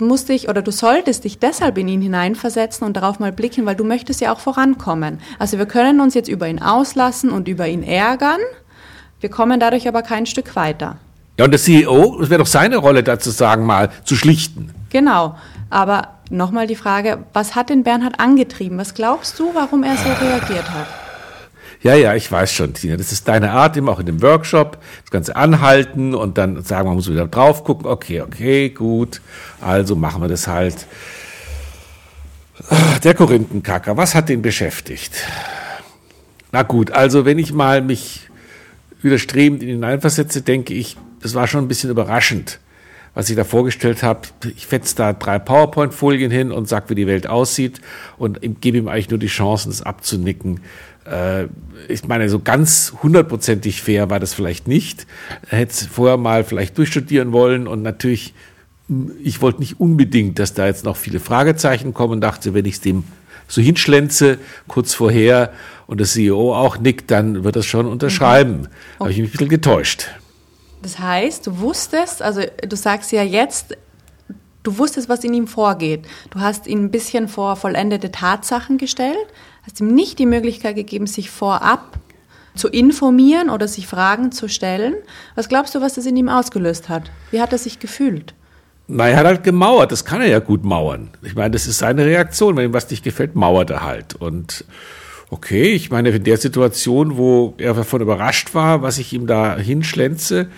musst 0.00 0.28
dich 0.28 0.48
oder 0.48 0.62
du 0.62 0.70
solltest 0.70 1.24
dich 1.24 1.38
deshalb 1.38 1.78
in 1.78 1.88
ihn 1.88 2.00
hineinversetzen 2.00 2.86
und 2.86 2.96
darauf 2.96 3.20
mal 3.20 3.32
blicken, 3.32 3.66
weil 3.66 3.76
du 3.76 3.84
möchtest 3.84 4.20
ja 4.20 4.32
auch 4.32 4.40
vorankommen. 4.40 5.20
Also 5.38 5.58
wir 5.58 5.66
können 5.66 6.00
uns 6.00 6.14
jetzt 6.14 6.28
über 6.28 6.48
ihn 6.48 6.60
auslassen 6.60 7.30
und 7.30 7.48
über 7.48 7.68
ihn 7.68 7.82
ärgern, 7.82 8.40
wir 9.20 9.30
kommen 9.30 9.58
dadurch 9.58 9.88
aber 9.88 10.02
kein 10.02 10.26
Stück 10.26 10.56
weiter. 10.56 10.98
Ja, 11.38 11.44
und 11.44 11.50
der 11.50 11.60
CEO, 11.60 12.20
es 12.20 12.30
wäre 12.30 12.38
doch 12.38 12.46
seine 12.46 12.76
Rolle 12.76 13.02
dazu 13.02 13.30
sagen, 13.30 13.64
mal 13.64 13.90
zu 14.04 14.16
schlichten. 14.16 14.70
Genau, 14.90 15.36
aber 15.70 16.08
nochmal 16.30 16.66
die 16.66 16.76
Frage, 16.76 17.24
was 17.32 17.54
hat 17.54 17.70
den 17.70 17.82
Bernhard 17.82 18.20
angetrieben? 18.20 18.78
Was 18.78 18.94
glaubst 18.94 19.38
du, 19.38 19.54
warum 19.54 19.82
er 19.82 19.96
so 19.96 20.08
reagiert 20.24 20.70
hat? 20.70 21.05
Ja, 21.86 21.94
ja, 21.94 22.16
ich 22.16 22.32
weiß 22.32 22.52
schon, 22.52 22.74
Tina. 22.74 22.96
Das 22.96 23.12
ist 23.12 23.28
deine 23.28 23.52
Art, 23.52 23.76
immer 23.76 23.92
auch 23.92 24.00
in 24.00 24.06
dem 24.06 24.20
Workshop, 24.20 24.78
das 25.02 25.10
Ganze 25.12 25.36
anhalten 25.36 26.16
und 26.16 26.36
dann 26.36 26.60
sagen, 26.64 26.88
man 26.88 26.96
muss 26.96 27.08
wieder 27.08 27.28
drauf 27.28 27.62
gucken. 27.62 27.86
Okay, 27.86 28.22
okay, 28.22 28.70
gut. 28.70 29.20
Also 29.60 29.94
machen 29.94 30.20
wir 30.20 30.26
das 30.26 30.48
halt. 30.48 30.84
Der 33.04 33.14
Korinthenkacker, 33.14 33.96
was 33.96 34.16
hat 34.16 34.28
den 34.28 34.42
beschäftigt? 34.42 35.12
Na 36.50 36.64
gut, 36.64 36.90
also 36.90 37.24
wenn 37.24 37.38
ich 37.38 37.52
mal 37.52 37.82
mich 37.82 38.30
widerstrebend 39.02 39.62
hineinversetze, 39.62 40.42
denke 40.42 40.74
ich, 40.74 40.96
das 41.22 41.34
war 41.34 41.46
schon 41.46 41.66
ein 41.66 41.68
bisschen 41.68 41.90
überraschend, 41.90 42.58
was 43.16 43.30
ich 43.30 43.34
da 43.34 43.44
vorgestellt 43.44 44.02
habe. 44.02 44.20
Ich 44.56 44.66
fetze 44.66 44.94
da 44.94 45.14
drei 45.14 45.38
PowerPoint-Folien 45.38 46.30
hin 46.30 46.52
und 46.52 46.68
sage, 46.68 46.90
wie 46.90 46.94
die 46.94 47.06
Welt 47.06 47.26
aussieht 47.26 47.80
und 48.18 48.38
gebe 48.60 48.76
ihm 48.76 48.88
eigentlich 48.88 49.08
nur 49.08 49.18
die 49.18 49.26
Chancen, 49.26 49.70
das 49.70 49.82
abzunicken 49.82 50.60
äh, 51.06 51.46
ich 51.88 52.06
meine, 52.06 52.28
so 52.28 52.40
ganz 52.40 52.92
hundertprozentig 53.02 53.80
fair 53.80 54.10
war 54.10 54.18
das 54.18 54.34
vielleicht 54.34 54.66
nicht. 54.66 55.06
Er 55.48 55.58
hätte 55.58 55.72
es 55.72 55.86
vorher 55.86 56.16
mal 56.16 56.42
vielleicht 56.42 56.76
durchstudieren 56.78 57.32
wollen 57.32 57.68
und 57.68 57.82
natürlich, 57.82 58.34
ich 59.22 59.40
wollte 59.40 59.60
nicht 59.60 59.78
unbedingt, 59.78 60.38
dass 60.40 60.52
da 60.52 60.66
jetzt 60.66 60.84
noch 60.84 60.96
viele 60.96 61.20
Fragezeichen 61.20 61.94
kommen, 61.94 62.20
dachte, 62.20 62.54
wenn 62.54 62.64
ich 62.64 62.74
es 62.74 62.80
dem 62.80 63.04
so 63.46 63.62
hinschlänze, 63.62 64.38
kurz 64.66 64.94
vorher, 64.94 65.52
und 65.86 66.00
der 66.00 66.06
CEO 66.08 66.52
auch 66.52 66.78
nickt, 66.78 67.12
dann 67.12 67.44
wird 67.44 67.54
das 67.54 67.66
schon 67.66 67.86
unterschreiben. 67.86 68.52
Mhm. 68.52 68.58
Okay. 68.58 68.98
Habe 68.98 69.10
ich 69.12 69.18
mich 69.18 69.28
ein 69.28 69.32
bisschen 69.32 69.48
getäuscht. 69.48 70.08
Das 70.86 71.00
heißt, 71.00 71.44
du 71.44 71.58
wusstest, 71.58 72.22
also 72.22 72.42
du 72.62 72.76
sagst 72.76 73.10
ja 73.10 73.24
jetzt, 73.24 73.76
du 74.62 74.78
wusstest, 74.78 75.08
was 75.08 75.24
in 75.24 75.34
ihm 75.34 75.48
vorgeht. 75.48 76.06
Du 76.30 76.38
hast 76.38 76.68
ihn 76.68 76.84
ein 76.84 76.90
bisschen 76.92 77.26
vor 77.26 77.56
vollendete 77.56 78.12
Tatsachen 78.12 78.78
gestellt, 78.78 79.26
hast 79.64 79.80
ihm 79.80 79.92
nicht 79.92 80.20
die 80.20 80.26
Möglichkeit 80.26 80.76
gegeben, 80.76 81.08
sich 81.08 81.28
vorab 81.28 81.98
zu 82.54 82.68
informieren 82.68 83.50
oder 83.50 83.66
sich 83.66 83.88
Fragen 83.88 84.30
zu 84.30 84.48
stellen. 84.48 84.94
Was 85.34 85.48
glaubst 85.48 85.74
du, 85.74 85.80
was 85.80 85.94
das 85.94 86.06
in 86.06 86.16
ihm 86.16 86.28
ausgelöst 86.28 86.88
hat? 86.88 87.10
Wie 87.32 87.40
hat 87.40 87.50
er 87.50 87.58
sich 87.58 87.80
gefühlt? 87.80 88.34
Na, 88.86 89.08
er 89.08 89.16
hat 89.16 89.26
halt 89.26 89.42
gemauert. 89.42 89.90
Das 89.90 90.04
kann 90.04 90.20
er 90.20 90.28
ja 90.28 90.38
gut 90.38 90.62
mauern. 90.62 91.10
Ich 91.22 91.34
meine, 91.34 91.50
das 91.50 91.66
ist 91.66 91.78
seine 91.78 92.04
Reaktion. 92.04 92.56
Wenn 92.56 92.66
ihm 92.66 92.72
was 92.72 92.88
nicht 92.90 93.02
gefällt, 93.02 93.34
mauert 93.34 93.70
er 93.70 93.82
halt. 93.82 94.14
Und 94.14 94.64
okay, 95.30 95.72
ich 95.72 95.90
meine, 95.90 96.10
in 96.10 96.24
der 96.24 96.36
Situation, 96.36 97.16
wo 97.16 97.54
er 97.58 97.74
davon 97.74 98.00
überrascht 98.00 98.54
war, 98.54 98.82
was 98.82 98.98
ich 98.98 99.12
ihm 99.12 99.26
da 99.26 99.56
hinschlänze, 99.56 100.48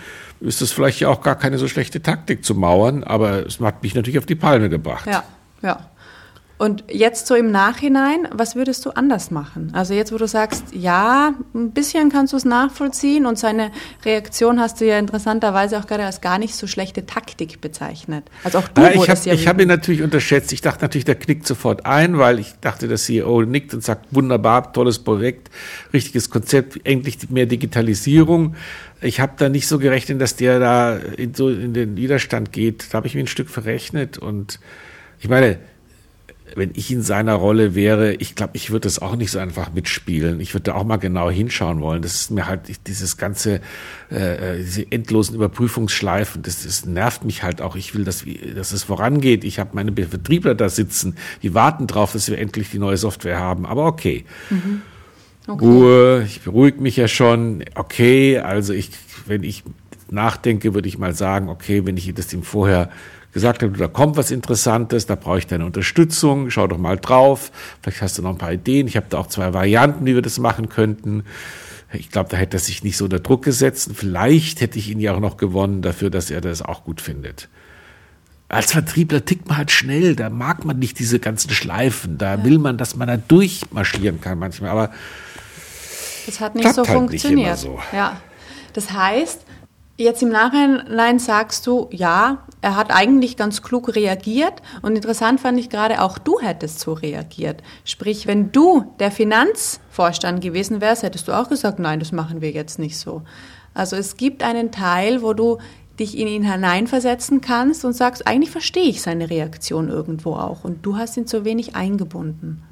ist 0.41 0.61
das 0.61 0.71
vielleicht 0.71 0.99
ja 0.99 1.09
auch 1.09 1.21
gar 1.21 1.35
keine 1.35 1.57
so 1.57 1.67
schlechte 1.67 2.01
Taktik 2.01 2.45
zu 2.45 2.55
mauern. 2.55 3.03
Aber 3.03 3.45
es 3.45 3.59
hat 3.59 3.83
mich 3.83 3.95
natürlich 3.95 4.19
auf 4.19 4.25
die 4.25 4.35
Palme 4.35 4.69
gebracht. 4.69 5.07
Ja, 5.07 5.23
ja. 5.61 5.88
Und 6.59 6.83
jetzt 6.91 7.25
so 7.25 7.35
im 7.35 7.51
Nachhinein, 7.51 8.27
was 8.33 8.57
würdest 8.57 8.85
du 8.85 8.89
anders 8.89 9.31
machen? 9.31 9.71
Also 9.73 9.93
jetzt, 9.93 10.11
wo 10.11 10.17
du 10.17 10.27
sagst, 10.27 10.65
ja, 10.73 11.33
ein 11.55 11.71
bisschen 11.71 12.11
kannst 12.11 12.33
du 12.33 12.37
es 12.37 12.43
nachvollziehen 12.43 13.25
und 13.25 13.39
seine 13.39 13.71
Reaktion 14.03 14.59
hast 14.59 14.81
du 14.81 14.85
ja 14.85 14.99
interessanterweise 14.99 15.79
auch 15.79 15.87
gerade 15.87 16.03
als 16.03 16.19
gar 16.19 16.37
nicht 16.37 16.53
so 16.53 16.67
schlechte 16.67 17.05
Taktik 17.05 17.61
bezeichnet. 17.61 18.25
Also 18.43 18.57
auch 18.57 18.67
du 18.67 18.81
ja, 18.81 18.91
ich 18.91 19.09
habe 19.09 19.19
ja 19.23 19.33
ich 19.33 19.47
hab 19.47 19.61
ihn 19.61 19.69
natürlich 19.69 20.01
unterschätzt. 20.01 20.51
Ich 20.51 20.59
dachte 20.59 20.83
natürlich, 20.83 21.05
der 21.05 21.15
knickt 21.15 21.47
sofort 21.47 21.85
ein, 21.85 22.17
weil 22.17 22.39
ich 22.39 22.55
dachte, 22.59 22.89
der 22.89 22.97
CEO 22.97 23.43
nickt 23.43 23.73
und 23.73 23.81
sagt, 23.81 24.07
wunderbar, 24.11 24.73
tolles 24.73 24.99
Projekt, 24.99 25.49
richtiges 25.93 26.29
Konzept, 26.29 26.77
endlich 26.83 27.29
mehr 27.29 27.45
Digitalisierung. 27.45 28.55
Ich 28.99 29.21
habe 29.21 29.31
da 29.37 29.47
nicht 29.47 29.65
so 29.65 29.79
gerechnet, 29.79 30.19
dass 30.19 30.35
der 30.35 30.59
da 30.59 30.97
in, 30.97 31.33
so 31.33 31.47
in 31.47 31.73
den 31.73 31.95
Widerstand 31.95 32.51
geht. 32.51 32.87
Da 32.91 32.97
habe 32.97 33.07
ich 33.07 33.15
mir 33.15 33.21
ein 33.21 33.27
Stück 33.27 33.49
verrechnet 33.49 34.17
und 34.17 34.59
ich 35.21 35.29
meine, 35.29 35.57
wenn 36.55 36.71
ich 36.73 36.91
in 36.91 37.01
seiner 37.01 37.33
Rolle 37.33 37.75
wäre, 37.75 38.13
ich 38.13 38.35
glaube, 38.35 38.51
ich 38.53 38.71
würde 38.71 38.81
das 38.81 38.99
auch 38.99 39.15
nicht 39.15 39.31
so 39.31 39.39
einfach 39.39 39.71
mitspielen. 39.73 40.39
Ich 40.39 40.53
würde 40.53 40.65
da 40.65 40.75
auch 40.75 40.83
mal 40.83 40.97
genau 40.97 41.29
hinschauen 41.29 41.81
wollen. 41.81 42.01
Das 42.01 42.15
ist 42.15 42.31
mir 42.31 42.47
halt 42.47 42.61
dieses 42.87 43.17
ganze, 43.17 43.61
äh, 44.11 44.55
äh, 44.55 44.57
diese 44.57 44.91
endlosen 44.91 45.35
Überprüfungsschleifen, 45.35 46.41
das, 46.41 46.63
das 46.63 46.85
nervt 46.85 47.23
mich 47.25 47.43
halt 47.43 47.61
auch. 47.61 47.75
Ich 47.75 47.95
will, 47.95 48.03
dass, 48.03 48.25
dass 48.55 48.71
es 48.71 48.83
vorangeht. 48.83 49.43
Ich 49.43 49.59
habe 49.59 49.71
meine 49.73 49.93
Vertriebler 49.93 50.55
da 50.55 50.69
sitzen, 50.69 51.15
die 51.43 51.53
warten 51.53 51.87
drauf, 51.87 52.13
dass 52.13 52.29
wir 52.29 52.37
endlich 52.37 52.69
die 52.71 52.79
neue 52.79 52.97
Software 52.97 53.39
haben. 53.39 53.65
Aber 53.65 53.85
okay. 53.85 54.25
Mhm. 54.49 54.81
okay. 55.47 55.65
Ruhe, 55.65 56.23
ich 56.25 56.41
beruhige 56.41 56.81
mich 56.81 56.95
ja 56.95 57.07
schon. 57.07 57.63
Okay, 57.75 58.39
also 58.39 58.73
ich, 58.73 58.91
wenn 59.25 59.43
ich 59.43 59.63
nachdenke, 60.11 60.73
würde 60.73 60.87
ich 60.87 60.97
mal 60.97 61.13
sagen, 61.13 61.49
okay, 61.49 61.85
wenn 61.85 61.97
ich 61.97 62.13
das 62.13 62.33
ihm 62.33 62.43
vorher 62.43 62.89
gesagt 63.31 63.63
habe, 63.63 63.77
da 63.77 63.87
kommt 63.87 64.17
was 64.17 64.31
Interessantes, 64.31 65.05
da 65.05 65.15
brauche 65.15 65.39
ich 65.39 65.47
deine 65.47 65.65
Unterstützung, 65.65 66.49
schau 66.49 66.67
doch 66.67 66.77
mal 66.77 66.97
drauf, 66.97 67.51
vielleicht 67.81 68.01
hast 68.01 68.17
du 68.17 68.21
noch 68.21 68.31
ein 68.31 68.37
paar 68.37 68.53
Ideen, 68.53 68.87
ich 68.87 68.95
habe 68.95 69.07
da 69.09 69.19
auch 69.19 69.27
zwei 69.27 69.53
Varianten, 69.53 70.05
wie 70.05 70.15
wir 70.15 70.21
das 70.21 70.39
machen 70.39 70.69
könnten. 70.69 71.23
Ich 71.91 72.11
glaube, 72.11 72.29
da 72.29 72.37
hätte 72.37 72.57
er 72.57 72.59
sich 72.59 72.83
nicht 72.83 72.97
so 72.97 73.05
unter 73.05 73.19
Druck 73.19 73.43
gesetzt. 73.43 73.89
Vielleicht 73.95 74.61
hätte 74.61 74.77
ich 74.77 74.89
ihn 74.91 74.99
ja 74.99 75.15
auch 75.15 75.19
noch 75.19 75.37
gewonnen 75.37 75.81
dafür, 75.81 76.11
dass 76.11 76.29
er 76.29 76.39
das 76.39 76.61
auch 76.61 76.83
gut 76.83 77.01
findet. 77.01 77.49
Als 78.47 78.71
Vertriebler 78.71 79.25
tickt 79.25 79.47
man 79.47 79.57
halt 79.57 79.71
schnell, 79.71 80.15
da 80.15 80.29
mag 80.29 80.65
man 80.65 80.77
nicht 80.77 80.99
diese 80.99 81.19
ganzen 81.19 81.51
Schleifen, 81.51 82.17
da 82.17 82.43
will 82.43 82.57
man, 82.57 82.77
dass 82.77 82.95
man 82.95 83.07
da 83.07 83.17
durchmarschieren 83.17 84.21
kann 84.21 84.39
manchmal, 84.39 84.71
aber 84.71 84.91
das 86.25 86.39
hat 86.39 86.55
nicht 86.55 86.73
so 86.73 86.83
halt 86.83 86.89
funktioniert. 86.89 87.49
Nicht 87.49 87.59
so. 87.59 87.79
Ja. 87.91 88.21
Das 88.73 88.91
heißt, 88.91 89.41
Jetzt 89.99 90.23
im 90.23 90.29
Nachhinein 90.29 91.19
sagst 91.19 91.67
du, 91.67 91.89
ja, 91.91 92.45
er 92.61 92.77
hat 92.77 92.89
eigentlich 92.89 93.35
ganz 93.35 93.61
klug 93.61 93.93
reagiert 93.97 94.53
und 94.81 94.95
interessant 94.95 95.41
fand 95.41 95.59
ich 95.59 95.69
gerade, 95.69 96.01
auch 96.01 96.17
du 96.17 96.39
hättest 96.39 96.79
so 96.79 96.93
reagiert. 96.93 97.61
Sprich, 97.83 98.25
wenn 98.25 98.53
du 98.53 98.85
der 98.99 99.11
Finanzvorstand 99.11 100.39
gewesen 100.39 100.79
wärst, 100.79 101.03
hättest 101.03 101.27
du 101.27 101.33
auch 101.33 101.49
gesagt, 101.49 101.79
nein, 101.79 101.99
das 101.99 102.13
machen 102.13 102.39
wir 102.39 102.51
jetzt 102.51 102.79
nicht 102.79 102.97
so. 102.97 103.23
Also 103.73 103.97
es 103.97 104.15
gibt 104.15 104.41
einen 104.41 104.71
Teil, 104.71 105.21
wo 105.21 105.33
du 105.33 105.57
dich 105.99 106.17
in 106.17 106.29
ihn 106.29 106.49
hineinversetzen 106.49 107.41
kannst 107.41 107.83
und 107.83 107.91
sagst, 107.91 108.25
eigentlich 108.25 108.51
verstehe 108.51 108.87
ich 108.87 109.01
seine 109.01 109.29
Reaktion 109.29 109.89
irgendwo 109.89 110.35
auch 110.35 110.63
und 110.63 110.85
du 110.85 110.95
hast 110.95 111.17
ihn 111.17 111.27
zu 111.27 111.43
wenig 111.43 111.75
eingebunden. 111.75 112.63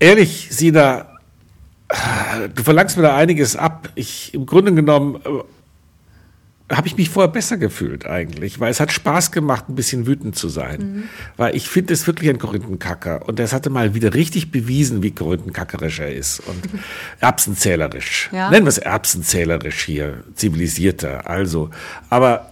Ehrlich, 0.00 0.48
Sina, 0.50 1.17
du 2.54 2.62
verlangst 2.62 2.96
mir 2.96 3.02
da 3.02 3.16
einiges 3.16 3.56
ab. 3.56 3.90
Ich, 3.94 4.34
im 4.34 4.46
Grunde 4.46 4.74
genommen, 4.74 5.16
äh, 5.16 6.74
habe 6.74 6.86
ich 6.86 6.96
mich 6.98 7.08
vorher 7.08 7.32
besser 7.32 7.56
gefühlt 7.56 8.06
eigentlich, 8.06 8.60
weil 8.60 8.70
es 8.70 8.78
hat 8.78 8.92
Spaß 8.92 9.32
gemacht, 9.32 9.70
ein 9.70 9.74
bisschen 9.74 10.06
wütend 10.06 10.36
zu 10.36 10.50
sein. 10.50 10.80
Mhm. 10.80 11.02
Weil 11.38 11.56
ich 11.56 11.68
finde 11.68 11.94
es 11.94 12.06
wirklich 12.06 12.28
ein 12.28 12.38
Korinthenkacker. 12.38 13.26
Und 13.26 13.38
das 13.38 13.54
hatte 13.54 13.70
mal 13.70 13.94
wieder 13.94 14.12
richtig 14.12 14.50
bewiesen, 14.50 15.02
wie 15.02 15.12
korinthenkackerisch 15.12 16.00
er 16.00 16.14
ist. 16.14 16.40
Und 16.40 16.62
erbsenzählerisch. 17.20 18.28
Ja. 18.32 18.50
Nennen 18.50 18.66
wir 18.66 18.70
es 18.70 18.78
erbsenzählerisch 18.78 19.82
hier, 19.84 20.24
zivilisierter. 20.34 21.28
Also, 21.28 21.70
aber 22.10 22.50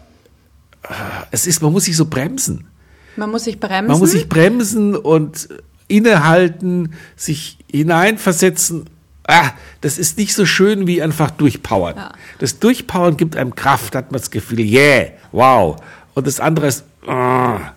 äh, 0.82 0.94
es 1.30 1.46
ist, 1.46 1.60
man 1.60 1.72
muss 1.72 1.84
sich 1.84 1.96
so 1.96 2.06
bremsen. 2.06 2.68
Man 3.16 3.30
muss 3.30 3.44
sich 3.44 3.60
bremsen. 3.60 3.88
Man 3.88 3.98
muss 3.98 4.12
sich 4.12 4.30
bremsen 4.30 4.96
und 4.96 5.48
innehalten, 5.88 6.94
sich 7.16 7.58
hineinversetzen 7.70 8.86
ah, 9.26 9.50
das 9.80 9.98
ist 9.98 10.18
nicht 10.18 10.34
so 10.34 10.46
schön 10.46 10.86
wie 10.86 11.02
einfach 11.02 11.30
durchpowern. 11.30 11.96
Ja. 11.96 12.12
Das 12.38 12.58
Durchpowern 12.58 13.16
gibt 13.16 13.36
einem 13.36 13.54
Kraft, 13.54 13.94
hat 13.94 14.12
man 14.12 14.20
das 14.20 14.30
Gefühl, 14.30 14.60
yeah, 14.60 15.08
wow. 15.32 15.76
Und 16.14 16.26
das 16.26 16.40
andere 16.40 16.68
ist, 16.68 16.84
ah, 17.06 17.72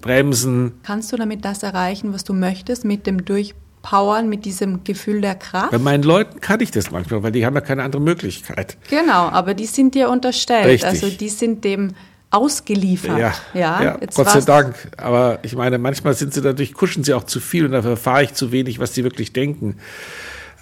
bremsen. 0.00 0.72
Kannst 0.82 1.12
du 1.12 1.16
damit 1.16 1.44
das 1.44 1.62
erreichen, 1.62 2.12
was 2.12 2.24
du 2.24 2.32
möchtest, 2.32 2.84
mit 2.84 3.06
dem 3.06 3.24
Durchpowern, 3.24 4.28
mit 4.28 4.44
diesem 4.44 4.84
Gefühl 4.84 5.20
der 5.20 5.34
Kraft? 5.34 5.70
Bei 5.70 5.78
meinen 5.78 6.02
Leuten 6.02 6.40
kann 6.40 6.60
ich 6.60 6.70
das 6.70 6.90
manchmal, 6.90 7.22
weil 7.22 7.32
die 7.32 7.44
haben 7.44 7.54
ja 7.54 7.60
keine 7.60 7.82
andere 7.82 8.02
Möglichkeit. 8.02 8.76
Genau, 8.90 9.28
aber 9.28 9.54
die 9.54 9.66
sind 9.66 9.94
dir 9.94 10.10
unterstellt. 10.10 10.66
Richtig. 10.66 10.88
Also 10.88 11.08
die 11.08 11.28
sind 11.28 11.64
dem 11.64 11.92
ausgeliefert. 12.30 13.18
Ja, 13.18 13.32
ja, 13.54 13.82
ja 13.82 13.98
Gott 14.14 14.28
sei 14.28 14.40
Dank. 14.40 14.74
Aber 14.96 15.38
ich 15.42 15.54
meine, 15.54 15.78
manchmal 15.78 16.14
sind 16.14 16.34
sie 16.34 16.42
dadurch, 16.42 16.74
kuschen 16.74 17.04
sie 17.04 17.14
auch 17.14 17.24
zu 17.24 17.38
viel 17.38 17.64
und 17.64 17.72
dafür 17.72 17.92
erfahre 17.92 18.24
ich 18.24 18.34
zu 18.34 18.50
wenig, 18.50 18.80
was 18.80 18.92
sie 18.92 19.04
wirklich 19.04 19.32
denken. 19.32 19.76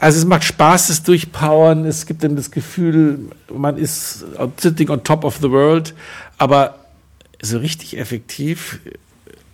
Also 0.03 0.19
es 0.19 0.25
macht 0.25 0.43
Spaß, 0.43 0.89
das 0.89 1.05
Durchpowern. 1.05 1.85
Es 1.85 2.07
gibt 2.07 2.25
dann 2.25 2.35
das 2.35 2.51
Gefühl, 2.51 3.21
man 3.55 3.77
ist 3.77 4.25
sitting 4.57 4.91
on 4.91 5.05
top 5.05 5.23
of 5.23 5.37
the 5.37 5.49
world. 5.49 5.95
Aber 6.39 6.81
so 7.41 7.59
richtig 7.59 7.97
effektiv, 7.97 8.81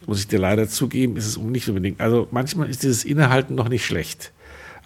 muss 0.06 0.20
ich 0.20 0.26
dir 0.28 0.38
leider 0.38 0.66
zugeben, 0.66 1.18
ist 1.18 1.26
es 1.26 1.36
nicht 1.36 1.68
unbedingt. 1.68 2.00
Also 2.00 2.28
manchmal 2.30 2.70
ist 2.70 2.82
dieses 2.82 3.04
Innehalten 3.04 3.56
noch 3.56 3.68
nicht 3.68 3.84
schlecht. 3.84 4.32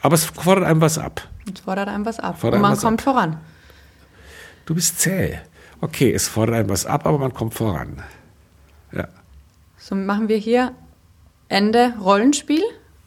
Aber 0.01 0.17
es 0.17 0.25
fordert 0.25 0.65
einem 0.65 0.81
was 0.81 0.99
ab. 0.99 1.29
Es 1.55 1.61
fordert 1.61 1.87
einem 1.87 2.07
was 2.07 2.19
ab. 2.19 2.41
Fordert 2.41 2.59
Und 2.59 2.63
man 2.69 2.77
kommt 2.77 2.99
ab. 2.99 3.05
voran. 3.15 3.37
Du 4.67 4.75
bist 4.75 4.99
zäh. 4.99 5.39
Okay, 5.81 6.13
es 6.13 6.27
fordert 6.27 6.57
einem 6.57 6.71
was 6.71 6.87
ab, 6.87 7.07
aber 7.07 7.19
man 7.19 7.33
kommt 7.33 7.55
voran. 7.55 8.03
Ja. 8.91 9.07
So 9.79 9.95
machen 9.95 10.27
wir 10.27 10.39
hier 10.39 10.73
Ende 11.49 11.95
Rollenspiel. 12.01 12.65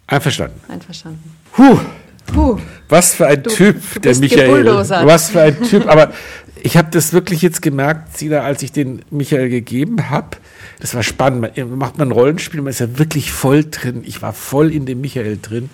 Einverstanden. 0.08 0.62
Einverstanden. 0.72 1.36
Puh. 1.52 1.80
Puh. 2.28 2.60
Was 2.90 3.16
für 3.16 3.28
ein 3.28 3.44
du, 3.44 3.50
Typ, 3.50 3.78
du 3.96 4.00
der 4.00 4.16
Michael. 4.18 4.66
Was 4.66 5.30
für 5.30 5.42
ein 5.42 5.62
Typ. 5.64 5.88
Aber 5.88 6.14
ich 6.64 6.78
habe 6.78 6.90
das 6.92 7.14
wirklich 7.14 7.42
jetzt 7.42 7.62
gemerkt, 7.62 8.18
Sina, 8.18 8.40
als 8.40 8.64
ich 8.64 8.72
den 8.72 9.04
Michael 9.12 9.50
gegeben 9.50 10.10
habe. 10.10 10.38
Das 10.80 10.94
war 10.94 11.04
spannend. 11.04 11.56
Man 11.56 11.78
macht 11.78 11.98
man 11.98 12.10
ein 12.10 12.12
Rollenspiel, 12.12 12.62
man 12.62 12.72
ist 12.72 12.80
ja 12.80 12.98
wirklich 12.98 13.32
voll 13.32 13.64
drin. 13.64 14.04
Ich 14.06 14.22
war 14.22 14.34
voll 14.34 14.74
in 14.74 14.86
dem 14.86 15.00
Michael 15.00 15.40
drin 15.42 15.70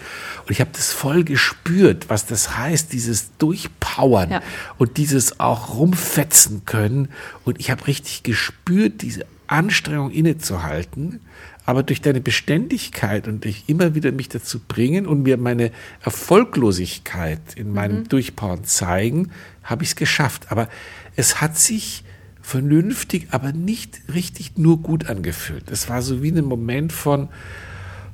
und 0.46 0.52
ich 0.52 0.60
habe 0.60 0.72
das 0.74 0.92
voll 0.92 1.24
gespürt, 1.24 2.06
was 2.10 2.26
das 2.26 2.58
heißt, 2.58 2.94
dieses 2.94 3.36
Durchpowern 3.38 4.32
ja. 4.32 4.42
und 4.78 4.98
dieses 4.98 5.40
auch 5.40 5.76
rumfetzen 5.76 6.66
können. 6.66 7.10
Und 7.46 7.60
ich 7.60 7.72
habe 7.72 7.88
richtig 7.88 8.24
gespürt, 8.24 9.02
diese 9.02 9.26
Anstrengung 9.48 10.12
innezuhalten 10.12 11.20
aber 11.66 11.84
durch 11.84 12.02
deine 12.02 12.22
Beständigkeit 12.22 13.28
und 13.28 13.44
durch 13.44 13.66
immer 13.68 13.94
wieder 13.96 14.12
mich 14.12 14.30
dazu 14.30 14.60
bringen 14.60 15.06
und 15.06 15.24
mir 15.24 15.38
meine 15.38 15.72
Erfolglosigkeit 16.02 17.42
in 17.56 17.72
meinem 17.72 18.00
mhm. 18.00 18.10
Durchpowern 18.10 18.64
zeigen, 18.64 19.32
habe 19.64 19.84
ich 19.84 19.90
es 19.90 19.96
geschafft. 19.96 20.52
Aber 20.52 20.68
es 21.16 21.40
hat 21.42 21.58
sich 21.58 22.04
vernünftig, 22.42 23.28
aber 23.32 23.52
nicht 23.54 24.02
richtig 24.14 24.58
nur 24.58 24.80
gut 24.82 25.08
angefühlt. 25.08 25.70
Es 25.70 25.88
war 25.90 26.02
so 26.02 26.24
wie 26.24 26.32
ein 26.32 26.44
Moment 26.44 26.92
von, 26.92 27.30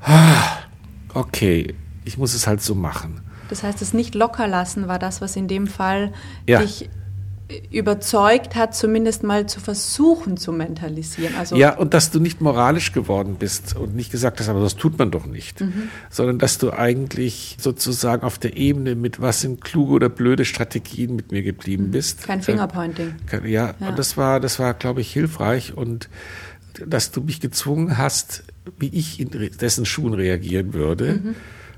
ah, 0.02 0.58
okay, 1.14 1.74
ich 2.04 2.18
muss 2.18 2.34
es 2.34 2.48
halt 2.48 2.62
so 2.62 2.76
machen. 2.76 3.22
Das 3.50 3.64
heißt, 3.64 3.82
das 3.82 3.94
nicht 3.94 4.14
locker 4.14 4.48
lassen 4.48 4.90
war 4.90 5.00
das, 5.00 5.22
was 5.22 5.36
in 5.38 5.48
dem 5.48 5.68
Fall 5.68 6.14
ja. 6.46 6.62
dich 6.62 6.90
überzeugt 7.72 8.56
hat, 8.56 8.76
zumindest 8.76 9.24
mal 9.24 9.48
zu 9.48 9.62
versuchen 9.62 10.36
zu 10.36 10.52
mentalisieren. 10.52 11.36
Also 11.36 11.56
ja, 11.56 11.78
und 11.78 11.94
dass 11.94 12.12
du 12.12 12.20
nicht 12.20 12.42
moralisch 12.42 12.92
geworden 12.92 13.38
bist 13.40 13.76
und 13.76 13.96
nicht 13.96 14.12
gesagt 14.12 14.40
hast, 14.40 14.50
aber 14.50 14.60
das 14.60 14.76
tut 14.76 14.98
man 14.98 15.12
doch 15.12 15.26
nicht, 15.26 15.62
mhm. 15.62 15.90
sondern 16.10 16.40
dass 16.40 16.58
du 16.58 16.72
eigentlich 16.72 17.56
sozusagen 17.60 18.24
auf 18.24 18.38
der 18.38 18.58
Ebene 18.58 18.96
mit 18.96 19.22
was 19.22 19.40
sind 19.42 19.64
kluge 19.64 19.94
oder 19.94 20.10
blöde 20.10 20.44
Strategien 20.44 21.16
mit 21.16 21.32
mir 21.32 21.42
geblieben 21.42 21.88
mhm. 21.88 21.92
bist. 21.92 22.24
Kein 22.24 22.42
Fingerpointing. 22.42 23.16
Ja, 23.32 23.46
ja, 23.46 23.76
und 23.80 23.98
das 23.98 24.18
war, 24.18 24.42
das 24.42 24.60
war, 24.60 24.74
glaube 24.74 25.00
ich, 25.00 25.14
hilfreich 25.14 25.76
und 25.76 26.10
dass 26.86 27.12
du 27.12 27.22
mich 27.22 27.40
gezwungen 27.40 27.98
hast, 27.98 28.44
wie 28.78 28.90
ich 28.90 29.22
in 29.22 29.30
dessen 29.58 29.86
Schuhen 29.86 30.14
reagieren 30.14 30.74
würde, 30.74 31.14
mhm. 31.24 31.36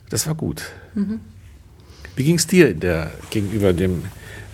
das 0.10 0.26
war 0.26 0.34
gut. 0.34 0.64
Mhm. 0.96 1.20
Wie 2.16 2.24
ging 2.24 2.36
es 2.36 2.48
dir 2.48 2.74
der, 2.74 3.12
gegenüber 3.30 3.72
dem 3.72 4.04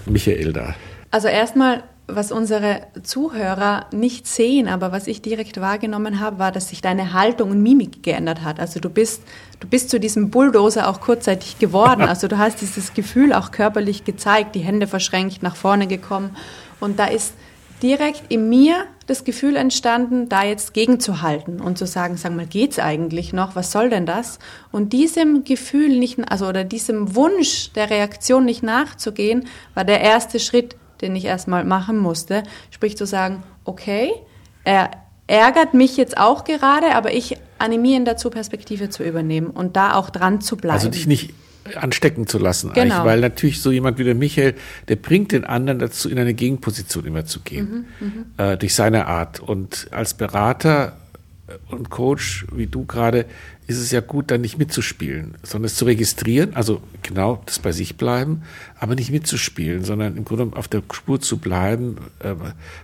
Michael 0.06 0.52
da? 0.52 0.76
Also 1.16 1.30
erstmal, 1.30 1.84
was 2.08 2.34
unsere 2.34 2.88
Zuhörer 3.02 3.86
nicht 3.94 4.28
sehen, 4.28 4.68
aber 4.68 4.92
was 4.92 5.08
ich 5.08 5.22
direkt 5.22 5.62
wahrgenommen 5.62 6.20
habe, 6.20 6.40
war, 6.40 6.52
dass 6.52 6.68
sich 6.68 6.82
deine 6.82 7.14
Haltung 7.14 7.52
und 7.52 7.64
Mimik 7.64 8.04
geändert 8.04 8.42
hat. 8.42 8.60
Also 8.60 8.82
du 8.82 8.90
bist, 8.90 9.22
du 9.62 9.68
bist 9.70 9.90
zu 9.90 9.98
diesem 9.98 10.30
Bulldozer 10.30 10.90
auch 10.90 11.00
kurzzeitig 11.00 11.58
geworden. 11.58 12.02
Also 12.16 12.28
du 12.28 12.38
hast 12.38 12.60
dieses 12.60 12.94
Gefühl 12.94 13.32
auch 13.32 13.52
körperlich 13.52 14.04
gezeigt, 14.04 14.56
die 14.56 14.60
Hände 14.60 14.88
verschränkt, 14.88 15.42
nach 15.42 15.56
vorne 15.56 15.88
gekommen. 15.88 16.36
Und 16.82 17.00
da 17.00 17.06
ist 17.06 17.34
direkt 17.82 18.24
in 18.28 18.50
mir 18.50 18.84
das 19.08 19.24
Gefühl 19.24 19.56
entstanden, 19.56 20.28
da 20.28 20.44
jetzt 20.44 20.74
gegenzuhalten 20.74 21.62
und 21.62 21.78
zu 21.78 21.88
sagen, 21.88 22.18
sag 22.18 22.36
mal, 22.36 22.46
geht's 22.46 22.78
eigentlich 22.78 23.32
noch? 23.32 23.56
Was 23.56 23.72
soll 23.72 23.90
denn 23.90 24.06
das? 24.06 24.40
Und 24.74 24.92
diesem 24.92 25.46
Gefühl 25.46 25.98
nicht, 25.98 26.20
also 26.30 26.46
oder 26.46 26.66
diesem 26.66 27.16
Wunsch 27.16 27.72
der 27.72 27.90
Reaktion 27.90 28.44
nicht 28.44 28.64
nachzugehen, 28.64 29.48
war 29.76 29.86
der 29.86 30.02
erste 30.02 30.42
Schritt, 30.42 30.76
den 31.06 31.16
ich 31.16 31.26
erstmal 31.26 31.64
machen 31.64 31.98
musste. 31.98 32.44
Sprich 32.72 32.98
zu 32.98 33.06
sagen, 33.06 33.44
okay, 33.64 34.12
er 34.64 34.92
ärgert 35.28 35.74
mich 35.74 35.98
jetzt 35.98 36.18
auch 36.18 36.44
gerade, 36.44 36.96
aber 36.96 37.14
ich 37.14 37.38
animiere 37.58 37.98
ihn 37.98 38.06
dazu, 38.06 38.30
Perspektive 38.30 38.90
zu 38.90 39.04
übernehmen 39.04 39.48
und 39.48 39.76
da 39.76 39.96
auch 39.96 40.10
dran 40.10 40.42
zu 40.42 40.58
bleiben. 40.58 40.76
Also 40.76 40.90
dich 40.90 41.08
nicht 41.08 41.34
anstecken 41.76 42.28
zu 42.28 42.38
lassen, 42.38 42.74
genau. 42.74 43.06
weil 43.06 43.20
natürlich 43.22 43.60
so 43.60 43.72
jemand 43.72 43.98
wie 43.98 44.04
der 44.04 44.14
Michael, 44.14 44.54
der 44.88 44.98
bringt 44.98 45.32
den 45.32 45.46
anderen 45.46 45.80
dazu, 45.80 46.10
in 46.10 46.20
eine 46.20 46.36
Gegenposition 46.36 47.06
immer 47.06 47.26
zu 47.26 47.40
gehen, 47.40 47.88
mhm, 48.00 48.06
mhm. 48.06 48.26
äh, 48.38 48.58
durch 48.58 48.76
seine 48.76 49.08
Art. 49.08 49.40
Und 49.40 49.88
als 49.92 50.14
Berater 50.14 50.96
und 51.70 51.90
Coach, 51.90 52.46
wie 52.52 52.68
du 52.68 52.86
gerade, 52.86 53.26
ist 53.68 53.78
es 53.78 53.92
ja 53.92 54.02
gut, 54.02 54.32
dann 54.32 54.42
nicht 54.42 54.58
mitzuspielen, 54.58 55.36
sondern 55.44 55.66
es 55.66 55.76
zu 55.76 55.86
registrieren, 55.86 56.56
also 56.56 56.82
genau 57.02 57.42
das 57.46 57.60
bei 57.60 57.72
sich 57.72 57.98
bleiben, 57.98 58.44
aber 58.80 58.96
nicht 58.96 59.12
mitzuspielen, 59.12 59.84
sondern 59.84 60.18
im 60.18 60.26
Grunde 60.26 60.56
auf 60.58 60.68
der 60.68 60.84
Spur 60.92 61.20
zu 61.20 61.38
bleiben, 61.38 61.98
äh, 62.20 62.36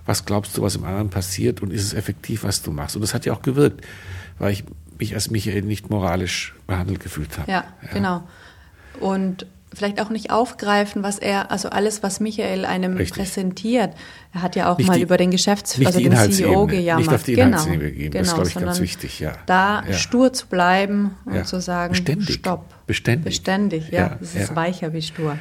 was 0.05 0.25
glaubst 0.25 0.57
du, 0.57 0.61
was 0.61 0.75
im 0.75 0.83
anderen 0.83 1.09
passiert 1.09 1.61
und 1.61 1.71
ist 1.71 1.83
es 1.83 1.93
effektiv, 1.93 2.43
was 2.43 2.61
du 2.61 2.71
machst. 2.71 2.95
Und 2.95 3.01
das 3.01 3.13
hat 3.13 3.25
ja 3.25 3.33
auch 3.33 3.41
gewirkt, 3.41 3.85
weil 4.39 4.53
ich 4.53 4.63
mich 4.97 5.13
als 5.13 5.29
Michael 5.29 5.63
nicht 5.63 5.89
moralisch 5.89 6.55
behandelt 6.67 6.99
gefühlt 6.99 7.37
habe. 7.37 7.51
Ja, 7.51 7.65
ja. 7.81 7.93
genau 7.93 8.23
und 8.99 9.45
vielleicht 9.73 10.01
auch 10.01 10.09
nicht 10.09 10.31
aufgreifen, 10.31 11.03
was 11.03 11.17
er, 11.17 11.51
also 11.51 11.69
alles, 11.69 12.03
was 12.03 12.19
Michael 12.19 12.65
einem 12.65 12.97
Richtig. 12.97 13.17
präsentiert. 13.17 13.93
Er 14.33 14.41
hat 14.41 14.55
ja 14.55 14.71
auch 14.71 14.77
nicht 14.77 14.87
mal 14.87 14.97
die, 14.97 15.03
über 15.03 15.17
den 15.17 15.31
Geschäftsführer, 15.31 15.87
also 15.87 15.99
den 15.99 16.31
CEO 16.31 16.67
gejammert. 16.67 17.05
Nicht 17.05 17.15
auf 17.15 17.23
die 17.23 17.35
genau, 17.35 17.63
gehen, 17.65 18.11
genau, 18.11 18.11
das 18.11 18.27
ist, 18.27 18.33
glaube 18.33 18.49
ich, 18.49 18.55
ganz 18.55 18.79
wichtig, 18.81 19.19
ja. 19.19 19.33
Da 19.45 19.83
ja. 19.87 19.93
stur 19.93 20.33
zu 20.33 20.47
bleiben 20.47 21.17
und 21.25 21.35
ja. 21.35 21.43
zu 21.43 21.61
sagen, 21.61 21.91
Beständig. 21.91 22.35
stopp. 22.35 22.65
Beständig. 22.85 23.25
Beständig, 23.25 23.89
ja. 23.91 23.99
ja. 23.99 24.17
Das 24.19 24.35
ist 24.35 24.55
weicher 24.55 24.91
wie 24.93 25.01
stur. 25.01 25.37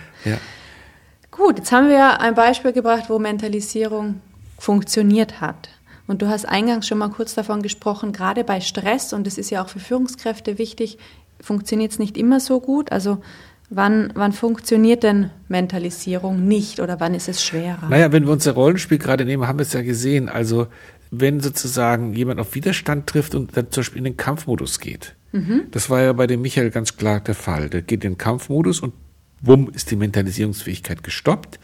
Gut, 1.30 1.58
jetzt 1.58 1.72
haben 1.72 1.88
wir 1.88 2.20
ein 2.20 2.34
Beispiel 2.34 2.72
gebracht, 2.72 3.04
wo 3.08 3.18
Mentalisierung 3.18 4.20
funktioniert 4.58 5.40
hat. 5.40 5.70
Und 6.06 6.22
du 6.22 6.28
hast 6.28 6.44
eingangs 6.44 6.86
schon 6.86 6.98
mal 6.98 7.08
kurz 7.08 7.34
davon 7.34 7.62
gesprochen, 7.62 8.12
gerade 8.12 8.44
bei 8.44 8.60
Stress, 8.60 9.12
und 9.12 9.26
das 9.26 9.38
ist 9.38 9.50
ja 9.50 9.62
auch 9.62 9.68
für 9.68 9.78
Führungskräfte 9.78 10.58
wichtig, 10.58 10.98
funktioniert 11.40 11.92
es 11.92 11.98
nicht 11.98 12.16
immer 12.16 12.40
so 12.40 12.60
gut. 12.60 12.92
Also 12.92 13.22
wann, 13.70 14.12
wann 14.14 14.32
funktioniert 14.32 15.02
denn 15.02 15.30
Mentalisierung 15.48 16.46
nicht 16.46 16.80
oder 16.80 17.00
wann 17.00 17.14
ist 17.14 17.28
es 17.28 17.42
schwerer? 17.42 17.88
Naja, 17.88 18.12
wenn 18.12 18.26
wir 18.26 18.32
unser 18.32 18.52
Rollenspiel 18.52 18.98
gerade 18.98 19.24
nehmen, 19.24 19.46
haben 19.46 19.58
wir 19.58 19.62
es 19.62 19.72
ja 19.72 19.82
gesehen. 19.82 20.28
Also 20.28 20.66
wenn 21.10 21.40
sozusagen 21.40 22.12
jemand 22.14 22.40
auf 22.40 22.54
Widerstand 22.54 23.06
trifft 23.06 23.34
und 23.34 23.56
dann 23.56 23.70
zum 23.70 23.80
Beispiel 23.80 23.98
in 23.98 24.04
den 24.04 24.16
Kampfmodus 24.16 24.80
geht. 24.80 25.16
Mhm. 25.32 25.62
Das 25.70 25.88
war 25.88 26.02
ja 26.02 26.12
bei 26.12 26.26
dem 26.26 26.42
Michael 26.42 26.70
ganz 26.70 26.96
klar 26.96 27.20
der 27.20 27.34
Fall. 27.34 27.70
Der 27.70 27.82
geht 27.82 28.04
in 28.04 28.12
den 28.12 28.18
Kampfmodus 28.18 28.80
und 28.80 28.92
bumm, 29.40 29.70
ist 29.72 29.90
die 29.90 29.96
Mentalisierungsfähigkeit 29.96 31.02
gestoppt. 31.02 31.58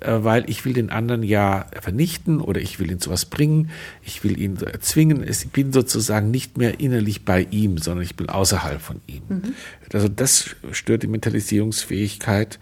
Äh, 0.00 0.22
weil 0.22 0.48
ich 0.48 0.64
will 0.64 0.74
den 0.74 0.90
anderen 0.90 1.22
ja 1.22 1.66
vernichten 1.80 2.40
oder 2.40 2.60
ich 2.60 2.78
will 2.78 2.90
ihn 2.90 3.00
zu 3.00 3.10
was 3.10 3.24
bringen, 3.24 3.70
ich 4.02 4.22
will 4.22 4.38
ihn 4.38 4.56
erzwingen. 4.56 5.26
Ich 5.26 5.48
bin 5.48 5.72
sozusagen 5.72 6.30
nicht 6.30 6.58
mehr 6.58 6.80
innerlich 6.80 7.24
bei 7.24 7.46
ihm, 7.50 7.78
sondern 7.78 8.04
ich 8.04 8.16
bin 8.16 8.28
außerhalb 8.28 8.80
von 8.80 9.00
ihm. 9.06 9.22
Mhm. 9.28 9.54
Also 9.92 10.08
das 10.08 10.56
stört 10.72 11.02
die 11.02 11.08
Mentalisierungsfähigkeit 11.08 12.58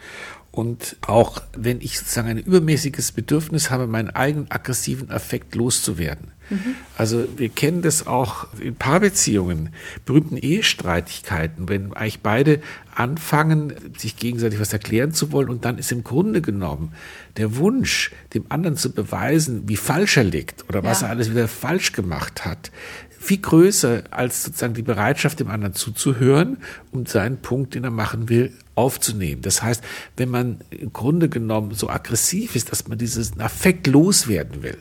und 0.57 0.97
auch 1.07 1.43
wenn 1.55 1.83
ich 1.83 1.99
sozusagen 1.99 2.29
ein 2.29 2.39
übermäßiges 2.39 3.13
Bedürfnis 3.13 3.71
habe, 3.71 3.87
meinen 3.87 4.09
eigenen 4.09 4.51
aggressiven 4.51 5.11
Affekt 5.11 5.55
loszuwerden. 5.55 6.29
Mhm. 6.49 6.77
Also 6.97 7.29
wir 7.37 7.51
kennen 7.51 7.83
das 7.83 8.07
auch 8.07 8.47
in 8.59 8.75
Paarbeziehungen, 8.75 9.69
berühmten 10.07 10.39
Ehestreitigkeiten, 10.39 11.69
wenn 11.69 11.93
eigentlich 11.93 12.21
beide 12.21 12.63
anfangen, 12.95 13.75
sich 13.99 14.17
gegenseitig 14.17 14.59
was 14.59 14.73
erklären 14.73 15.13
zu 15.13 15.31
wollen 15.31 15.51
und 15.51 15.67
dann 15.67 15.77
ist 15.77 15.93
im 15.93 16.05
Grunde 16.05 16.41
genommen 16.41 16.93
der 17.37 17.57
Wunsch, 17.57 18.13
dem 18.33 18.47
anderen 18.49 18.79
zu 18.79 18.93
beweisen, 18.93 19.65
wie 19.67 19.77
falsch 19.77 20.17
er 20.17 20.25
liegt 20.25 20.67
oder 20.71 20.83
was 20.83 21.03
ja. 21.03 21.09
er 21.09 21.11
alles 21.11 21.31
wieder 21.31 21.49
falsch 21.49 21.93
gemacht 21.93 22.47
hat, 22.47 22.71
viel 23.27 23.39
größer 23.39 24.05
als 24.11 24.45
sozusagen 24.45 24.75
die 24.75 24.83
Bereitschaft, 24.83 25.41
dem 25.41 25.49
anderen 25.49 25.75
zuzuhören, 25.75 26.59
um 26.93 27.07
seinen 27.07 27.39
Punkt, 27.39 27.75
den 27.75 27.85
er 27.85 27.91
machen 27.91 28.29
will, 28.29 28.53
aufzunehmen. 28.77 29.43
Das 29.43 29.63
heißt, 29.63 29.83
wenn 30.17 30.29
man 30.29 30.61
im 30.71 30.93
Grunde 30.93 31.29
genommen 31.29 31.75
so 31.75 31.91
aggressiv 31.91 32.55
ist, 32.55 32.71
dass 32.71 32.87
man 32.87 32.99
diesen 32.99 33.41
Affekt 33.41 33.87
loswerden 33.87 34.63
will, 34.63 34.79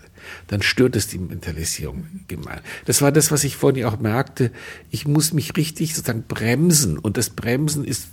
dann 0.48 0.62
stört 0.62 0.96
es 0.96 1.08
die 1.08 1.18
Mentalisierung 1.18 2.06
gemein. 2.28 2.62
Das 2.86 3.02
war 3.02 3.12
das, 3.12 3.32
was 3.32 3.44
ich 3.44 3.56
vorhin 3.56 3.86
auch 3.86 4.00
merkte. 4.00 4.52
Ich 4.92 5.08
muss 5.08 5.34
mich 5.34 5.56
richtig 5.58 5.96
sozusagen 5.96 6.24
bremsen 6.24 6.98
und 6.98 7.18
das 7.18 7.30
Bremsen 7.30 7.84
ist 7.84 8.10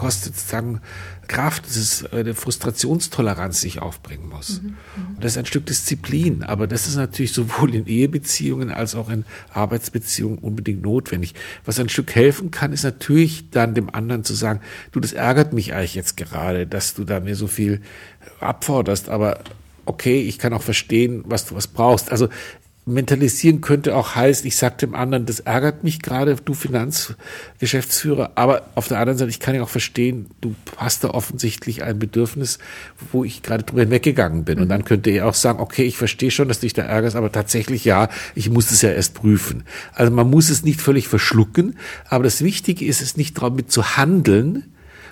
kostet 0.00 0.34
sozusagen 0.34 0.80
Kraft, 1.28 1.66
das 1.66 1.76
ist 1.76 2.12
eine 2.14 2.34
Frustrationstoleranz, 2.34 3.60
die 3.60 3.66
ich 3.66 3.82
aufbringen 3.82 4.30
muss. 4.30 4.62
Mhm, 4.62 4.68
mhm. 4.68 5.14
Und 5.14 5.24
das 5.24 5.32
ist 5.32 5.38
ein 5.38 5.44
Stück 5.44 5.66
Disziplin, 5.66 6.42
aber 6.42 6.66
das 6.66 6.88
ist 6.88 6.96
natürlich 6.96 7.32
sowohl 7.32 7.74
in 7.74 7.86
Ehebeziehungen 7.86 8.70
als 8.70 8.94
auch 8.94 9.10
in 9.10 9.26
Arbeitsbeziehungen 9.52 10.38
unbedingt 10.38 10.80
notwendig. 10.80 11.34
Was 11.66 11.78
ein 11.78 11.90
Stück 11.90 12.14
helfen 12.14 12.50
kann, 12.50 12.72
ist 12.72 12.82
natürlich 12.82 13.50
dann 13.50 13.74
dem 13.74 13.94
anderen 13.94 14.24
zu 14.24 14.32
sagen, 14.32 14.60
du, 14.90 15.00
das 15.00 15.12
ärgert 15.12 15.52
mich 15.52 15.74
eigentlich 15.74 15.94
jetzt 15.94 16.16
gerade, 16.16 16.66
dass 16.66 16.94
du 16.94 17.04
da 17.04 17.20
mir 17.20 17.36
so 17.36 17.46
viel 17.46 17.82
abforderst, 18.40 19.10
aber 19.10 19.40
okay, 19.84 20.22
ich 20.22 20.38
kann 20.38 20.54
auch 20.54 20.62
verstehen, 20.62 21.24
was 21.26 21.44
du 21.46 21.56
was 21.56 21.66
brauchst. 21.66 22.10
Also 22.10 22.28
mentalisieren 22.90 23.60
könnte 23.60 23.96
auch 23.96 24.14
heißen, 24.14 24.46
ich 24.46 24.56
sage 24.56 24.76
dem 24.78 24.94
anderen, 24.94 25.26
das 25.26 25.40
ärgert 25.40 25.84
mich 25.84 26.02
gerade, 26.02 26.36
du 26.36 26.54
Finanzgeschäftsführer, 26.54 28.32
aber 28.34 28.62
auf 28.74 28.88
der 28.88 28.98
anderen 28.98 29.18
Seite, 29.18 29.30
ich 29.30 29.40
kann 29.40 29.54
ja 29.54 29.62
auch 29.62 29.68
verstehen, 29.68 30.26
du 30.40 30.54
hast 30.76 31.04
da 31.04 31.10
offensichtlich 31.10 31.82
ein 31.82 31.98
Bedürfnis, 31.98 32.58
wo 33.12 33.24
ich 33.24 33.42
gerade 33.42 33.64
drüber 33.64 33.82
hinweggegangen 33.82 34.44
bin. 34.44 34.56
Mhm. 34.56 34.62
Und 34.62 34.68
dann 34.68 34.84
könnte 34.84 35.10
er 35.10 35.26
auch 35.26 35.34
sagen, 35.34 35.60
okay, 35.60 35.84
ich 35.84 35.96
verstehe 35.96 36.30
schon, 36.30 36.48
dass 36.48 36.60
du 36.60 36.66
dich 36.66 36.74
da 36.74 36.82
ärgerst, 36.82 37.16
aber 37.16 37.32
tatsächlich 37.32 37.84
ja, 37.84 38.08
ich 38.34 38.50
muss 38.50 38.70
es 38.70 38.82
ja 38.82 38.90
erst 38.90 39.14
prüfen. 39.14 39.64
Also 39.92 40.12
man 40.12 40.28
muss 40.28 40.50
es 40.50 40.62
nicht 40.62 40.80
völlig 40.80 41.08
verschlucken, 41.08 41.76
aber 42.08 42.24
das 42.24 42.42
Wichtige 42.42 42.84
ist 42.84 43.02
es 43.02 43.16
nicht 43.16 43.40
damit 43.40 43.70
zu 43.70 43.96
handeln, 43.96 44.69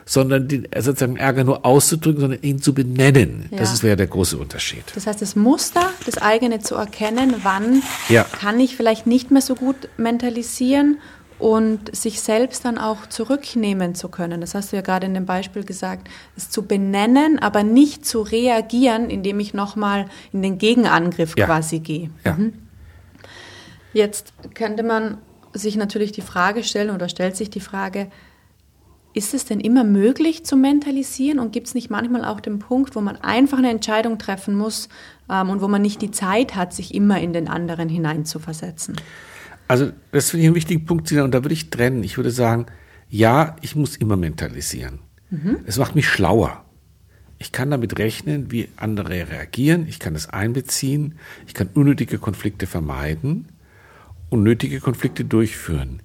sondern 0.09 0.49
den 0.49 0.67
sozusagen 0.75 1.19
Ärger 1.19 1.45
nur 1.45 1.67
auszudrücken, 1.67 2.21
sondern 2.23 2.41
ihn 2.41 2.63
zu 2.63 2.73
benennen. 2.73 3.47
Ja. 3.51 3.59
Das 3.59 3.83
wäre 3.83 3.95
der 3.95 4.07
große 4.07 4.39
Unterschied. 4.39 4.85
Das 4.95 5.07
heißt, 5.07 5.21
das 5.21 5.37
Muster, 5.37 5.91
das 6.07 6.17
eigene 6.17 6.61
zu 6.61 6.77
erkennen, 6.77 7.35
wann 7.43 7.83
ja. 8.09 8.25
kann 8.25 8.59
ich 8.59 8.75
vielleicht 8.75 9.07
nicht 9.07 9.31
mehr 9.31 9.43
so 9.43 9.55
gut 9.55 9.91
mentalisieren 9.99 10.99
und 11.39 11.95
sich 11.95 12.23
selbst 12.23 12.65
dann 12.65 12.79
auch 12.79 13.07
zurücknehmen 13.07 13.95
zu 13.95 14.09
können. 14.09 14.41
Das 14.41 14.55
hast 14.55 14.73
du 14.73 14.77
ja 14.77 14.83
gerade 14.83 15.07
in 15.07 15.13
dem 15.13 15.27
Beispiel 15.27 15.63
gesagt, 15.63 16.09
es 16.39 16.49
zu 16.49 16.63
benennen, 16.63 17.39
aber 17.39 17.63
nicht 17.63 18.07
zu 18.07 18.23
reagieren, 18.23 19.11
indem 19.11 19.39
ich 19.41 19.53
nochmal 19.53 20.07
in 20.33 20.41
den 20.41 20.57
Gegenangriff 20.57 21.37
ja. 21.37 21.45
quasi 21.45 21.81
gehe. 21.81 22.11
Ja. 22.25 22.33
Mhm. 22.33 22.55
Jetzt 23.93 24.33
könnte 24.55 24.83
man 24.83 25.19
sich 25.53 25.77
natürlich 25.77 26.13
die 26.13 26.23
Frage 26.23 26.65
stellen 26.65 26.91
oder 26.91 27.11
stellt 27.11 27.37
sich 27.37 27.51
die 27.51 27.61
Frage, 27.61 28.09
ist 29.19 29.35
es 29.35 29.45
denn 29.45 29.59
immer 29.59 29.83
möglich 29.83 30.45
zu 30.45 30.57
mentalisieren 30.57 31.41
und 31.41 31.53
gibt 31.53 31.67
es 31.67 31.75
nicht 31.75 31.91
manchmal 31.91 32.25
auch 32.25 32.41
den 32.41 32.61
Punkt, 32.61 32.95
wo 32.95 33.01
man 33.01 33.17
einfach 33.17 33.59
eine 33.59 33.71
Entscheidung 33.71 34.19
treffen 34.19 34.55
muss 34.55 34.89
ähm, 35.29 35.51
und 35.51 35.61
wo 35.61 35.67
man 35.67 35.83
nicht 35.83 36.01
die 36.01 36.13
Zeit 36.13 36.55
hat, 36.55 36.73
sich 36.73 36.95
immer 36.95 37.21
in 37.21 37.33
den 37.33 37.49
anderen 37.49 37.89
hineinzuversetzen? 37.89 38.97
Also 39.67 39.91
das 40.13 40.31
finde 40.31 40.43
ich 40.43 40.47
einen 40.47 40.55
wichtigen 40.55 40.87
Punkt, 40.87 41.11
und 41.13 41.35
da 41.35 41.43
würde 41.43 41.53
ich 41.53 41.69
trennen. 41.69 42.05
Ich 42.05 42.17
würde 42.17 42.31
sagen, 42.31 42.67
ja, 43.11 43.57
ich 43.61 43.75
muss 43.75 43.97
immer 43.97 44.17
mentalisieren. 44.17 45.01
Mhm. 45.31 45.59
Es 45.67 45.79
macht 45.79 45.97
mich 45.97 46.09
schlauer. 46.09 46.65
Ich 47.39 47.51
kann 47.53 47.71
damit 47.71 47.99
rechnen, 47.99 48.53
wie 48.53 48.69
andere 48.77 49.29
reagieren. 49.29 49.87
Ich 49.89 49.99
kann 49.99 50.15
es 50.15 50.29
einbeziehen. 50.29 51.17
Ich 51.47 51.55
kann 51.55 51.69
unnötige 51.75 52.19
Konflikte 52.19 52.67
vermeiden, 52.67 53.49
unnötige 54.31 54.81
Konflikte 54.81 55.25
durchführen. 55.25 56.01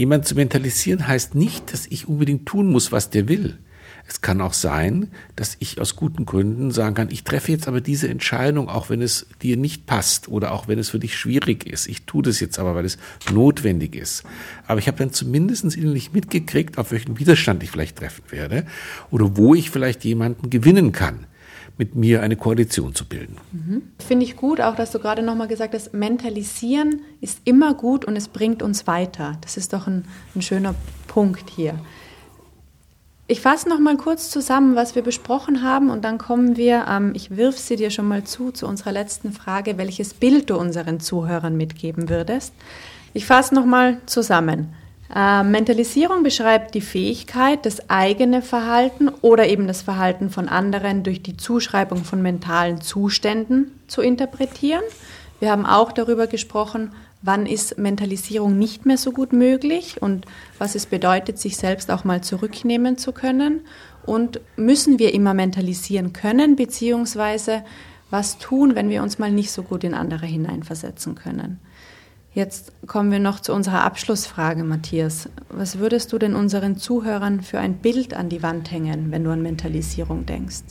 Jemand 0.00 0.26
zu 0.26 0.34
mentalisieren 0.34 1.06
heißt 1.06 1.34
nicht, 1.34 1.74
dass 1.74 1.86
ich 1.86 2.08
unbedingt 2.08 2.46
tun 2.46 2.70
muss, 2.70 2.90
was 2.90 3.10
der 3.10 3.28
will. 3.28 3.58
Es 4.08 4.22
kann 4.22 4.40
auch 4.40 4.54
sein, 4.54 5.08
dass 5.36 5.58
ich 5.58 5.78
aus 5.78 5.94
guten 5.94 6.24
Gründen 6.24 6.70
sagen 6.70 6.94
kann, 6.94 7.10
ich 7.10 7.22
treffe 7.22 7.52
jetzt 7.52 7.68
aber 7.68 7.82
diese 7.82 8.08
Entscheidung, 8.08 8.70
auch 8.70 8.88
wenn 8.88 9.02
es 9.02 9.26
dir 9.42 9.58
nicht 9.58 9.84
passt 9.84 10.28
oder 10.28 10.52
auch 10.52 10.68
wenn 10.68 10.78
es 10.78 10.88
für 10.88 10.98
dich 10.98 11.18
schwierig 11.18 11.66
ist. 11.66 11.86
Ich 11.86 12.06
tue 12.06 12.22
das 12.22 12.40
jetzt 12.40 12.58
aber, 12.58 12.74
weil 12.74 12.86
es 12.86 12.96
notwendig 13.30 13.94
ist. 13.94 14.24
Aber 14.66 14.78
ich 14.78 14.88
habe 14.88 14.96
dann 14.96 15.12
zumindest 15.12 15.76
innerlich 15.76 16.14
mitgekriegt, 16.14 16.78
auf 16.78 16.92
welchen 16.92 17.18
Widerstand 17.18 17.62
ich 17.62 17.70
vielleicht 17.70 17.98
treffen 17.98 18.24
werde 18.30 18.64
oder 19.10 19.36
wo 19.36 19.54
ich 19.54 19.68
vielleicht 19.68 20.02
jemanden 20.06 20.48
gewinnen 20.48 20.92
kann 20.92 21.26
mit 21.78 21.94
mir 21.94 22.22
eine 22.22 22.36
Koalition 22.36 22.94
zu 22.94 23.06
bilden. 23.06 23.36
Mhm. 23.52 23.82
Finde 23.98 24.24
ich 24.24 24.36
gut, 24.36 24.60
auch 24.60 24.76
dass 24.76 24.90
du 24.90 24.98
gerade 24.98 25.22
nochmal 25.22 25.48
gesagt 25.48 25.74
hast, 25.74 25.94
mentalisieren 25.94 27.00
ist 27.20 27.40
immer 27.44 27.74
gut 27.74 28.04
und 28.04 28.16
es 28.16 28.28
bringt 28.28 28.62
uns 28.62 28.86
weiter. 28.86 29.38
Das 29.40 29.56
ist 29.56 29.72
doch 29.72 29.86
ein, 29.86 30.04
ein 30.34 30.42
schöner 30.42 30.74
Punkt 31.06 31.50
hier. 31.50 31.78
Ich 33.26 33.40
fasse 33.40 33.68
noch 33.68 33.78
mal 33.78 33.96
kurz 33.96 34.28
zusammen, 34.28 34.74
was 34.74 34.96
wir 34.96 35.02
besprochen 35.02 35.62
haben 35.62 35.88
und 35.88 36.04
dann 36.04 36.18
kommen 36.18 36.56
wir, 36.56 36.86
ähm, 36.88 37.12
ich 37.14 37.36
wirf 37.36 37.56
sie 37.56 37.76
dir 37.76 37.90
schon 37.90 38.08
mal 38.08 38.24
zu, 38.24 38.50
zu 38.50 38.66
unserer 38.66 38.90
letzten 38.90 39.32
Frage, 39.32 39.78
welches 39.78 40.14
Bild 40.14 40.50
du 40.50 40.56
unseren 40.56 40.98
Zuhörern 40.98 41.56
mitgeben 41.56 42.08
würdest. 42.08 42.52
Ich 43.12 43.26
fasse 43.26 43.54
noch 43.54 43.66
mal 43.66 43.98
zusammen. 44.06 44.74
Äh, 45.14 45.42
Mentalisierung 45.42 46.22
beschreibt 46.22 46.74
die 46.74 46.80
Fähigkeit, 46.80 47.66
das 47.66 47.90
eigene 47.90 48.42
Verhalten 48.42 49.08
oder 49.08 49.48
eben 49.48 49.66
das 49.66 49.82
Verhalten 49.82 50.30
von 50.30 50.48
anderen 50.48 51.02
durch 51.02 51.22
die 51.22 51.36
Zuschreibung 51.36 52.04
von 52.04 52.22
mentalen 52.22 52.80
Zuständen 52.80 53.72
zu 53.88 54.02
interpretieren. 54.02 54.82
Wir 55.40 55.50
haben 55.50 55.66
auch 55.66 55.90
darüber 55.90 56.26
gesprochen, 56.26 56.92
wann 57.22 57.46
ist 57.46 57.76
Mentalisierung 57.76 58.58
nicht 58.58 58.86
mehr 58.86 58.98
so 58.98 59.10
gut 59.10 59.32
möglich 59.32 60.00
und 60.00 60.26
was 60.58 60.74
es 60.74 60.86
bedeutet, 60.86 61.38
sich 61.38 61.56
selbst 61.56 61.90
auch 61.90 62.04
mal 62.04 62.22
zurücknehmen 62.22 62.96
zu 62.96 63.12
können. 63.12 63.62
Und 64.06 64.40
müssen 64.56 64.98
wir 64.98 65.12
immer 65.12 65.34
mentalisieren 65.34 66.12
können, 66.12 66.56
beziehungsweise 66.56 67.62
was 68.10 68.38
tun, 68.38 68.74
wenn 68.74 68.88
wir 68.88 69.02
uns 69.02 69.18
mal 69.18 69.30
nicht 69.30 69.50
so 69.50 69.62
gut 69.62 69.84
in 69.84 69.94
andere 69.94 70.26
hineinversetzen 70.26 71.14
können. 71.14 71.60
Jetzt 72.32 72.72
kommen 72.86 73.10
wir 73.10 73.18
noch 73.18 73.40
zu 73.40 73.52
unserer 73.52 73.82
Abschlussfrage, 73.82 74.62
Matthias. 74.62 75.28
Was 75.48 75.78
würdest 75.78 76.12
du 76.12 76.18
denn 76.18 76.36
unseren 76.36 76.76
Zuhörern 76.76 77.42
für 77.42 77.58
ein 77.58 77.78
Bild 77.78 78.14
an 78.14 78.28
die 78.28 78.42
Wand 78.42 78.70
hängen, 78.70 79.10
wenn 79.10 79.24
du 79.24 79.30
an 79.30 79.42
Mentalisierung 79.42 80.26
denkst? 80.26 80.62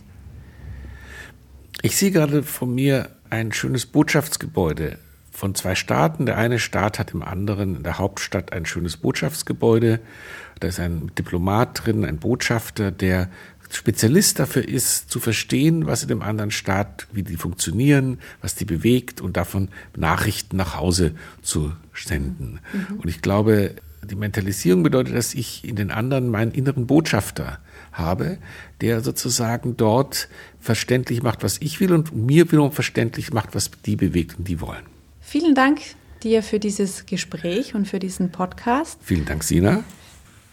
Ich 1.81 1.97
sehe 1.97 2.11
gerade 2.11 2.43
von 2.43 2.73
mir 2.73 3.09
ein 3.29 3.51
schönes 3.51 3.85
Botschaftsgebäude 3.85 4.99
von 5.31 5.53
zwei 5.53 5.75
Staaten. 5.75 6.25
Der 6.25 6.37
eine 6.37 6.59
Staat 6.59 6.97
hat 6.97 7.11
im 7.11 7.23
anderen, 7.23 7.75
in 7.75 7.83
der 7.83 7.97
Hauptstadt, 7.97 8.53
ein 8.53 8.65
schönes 8.65 8.97
Botschaftsgebäude. 8.97 9.99
Da 10.61 10.67
ist 10.67 10.79
ein 10.79 11.11
Diplomat 11.17 11.85
drin, 11.85 12.05
ein 12.05 12.19
Botschafter, 12.19 12.91
der 12.91 13.29
Spezialist 13.69 14.39
dafür 14.39 14.67
ist, 14.67 15.11
zu 15.11 15.19
verstehen, 15.19 15.85
was 15.85 16.01
in 16.01 16.09
dem 16.09 16.21
anderen 16.21 16.51
Staat, 16.51 17.07
wie 17.11 17.23
die 17.23 17.37
funktionieren, 17.37 18.19
was 18.41 18.55
die 18.55 18.65
bewegt 18.65 19.21
und 19.21 19.37
davon 19.37 19.69
Nachrichten 19.95 20.57
nach 20.57 20.75
Hause 20.75 21.13
zu 21.41 21.73
senden. 21.93 22.59
Mhm. 22.73 22.99
Und 22.99 23.09
ich 23.09 23.21
glaube, 23.21 23.75
die 24.03 24.15
Mentalisierung 24.15 24.83
bedeutet, 24.83 25.15
dass 25.15 25.33
ich 25.33 25.63
in 25.63 25.75
den 25.75 25.91
anderen 25.91 26.29
meinen 26.29 26.51
inneren 26.51 26.87
Botschafter 26.87 27.59
habe, 27.91 28.37
der 28.81 29.01
sozusagen 29.01 29.77
dort 29.77 30.29
verständlich 30.59 31.21
macht, 31.21 31.43
was 31.43 31.57
ich 31.59 31.79
will 31.79 31.93
und 31.93 32.15
mir 32.15 32.51
wiederum 32.51 32.71
verständlich 32.71 33.33
macht, 33.33 33.55
was 33.55 33.71
die 33.85 33.95
bewegt 33.95 34.39
und 34.39 34.47
die 34.47 34.61
wollen. 34.61 34.85
Vielen 35.21 35.53
Dank 35.53 35.79
dir 36.23 36.43
für 36.43 36.59
dieses 36.59 37.05
Gespräch 37.05 37.75
und 37.75 37.87
für 37.87 37.99
diesen 37.99 38.31
Podcast. 38.31 38.99
Vielen 39.03 39.25
Dank, 39.25 39.43
Sina. 39.43 39.83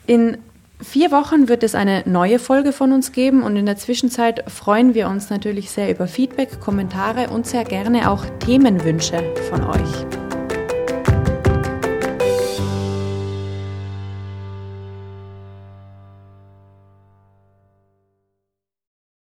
In 0.07 0.39
vier 0.81 1.11
Wochen 1.11 1.49
wird 1.49 1.63
es 1.63 1.75
eine 1.75 2.03
neue 2.07 2.39
Folge 2.39 2.73
von 2.73 2.93
uns 2.93 3.13
geben 3.13 3.43
und 3.43 3.57
in 3.57 3.67
der 3.67 3.77
Zwischenzeit 3.77 4.51
freuen 4.51 4.95
wir 4.95 5.09
uns 5.09 5.31
natürlich 5.31 5.71
sehr 5.71 5.91
über 5.91 6.07
Feedback, 6.07 6.61
Kommentare 6.61 7.31
und 7.31 7.47
sehr 7.47 7.65
gerne 7.65 8.11
auch 8.11 8.25
Themenwünsche 8.41 9.23
von 9.51 9.65
euch. 9.65 10.26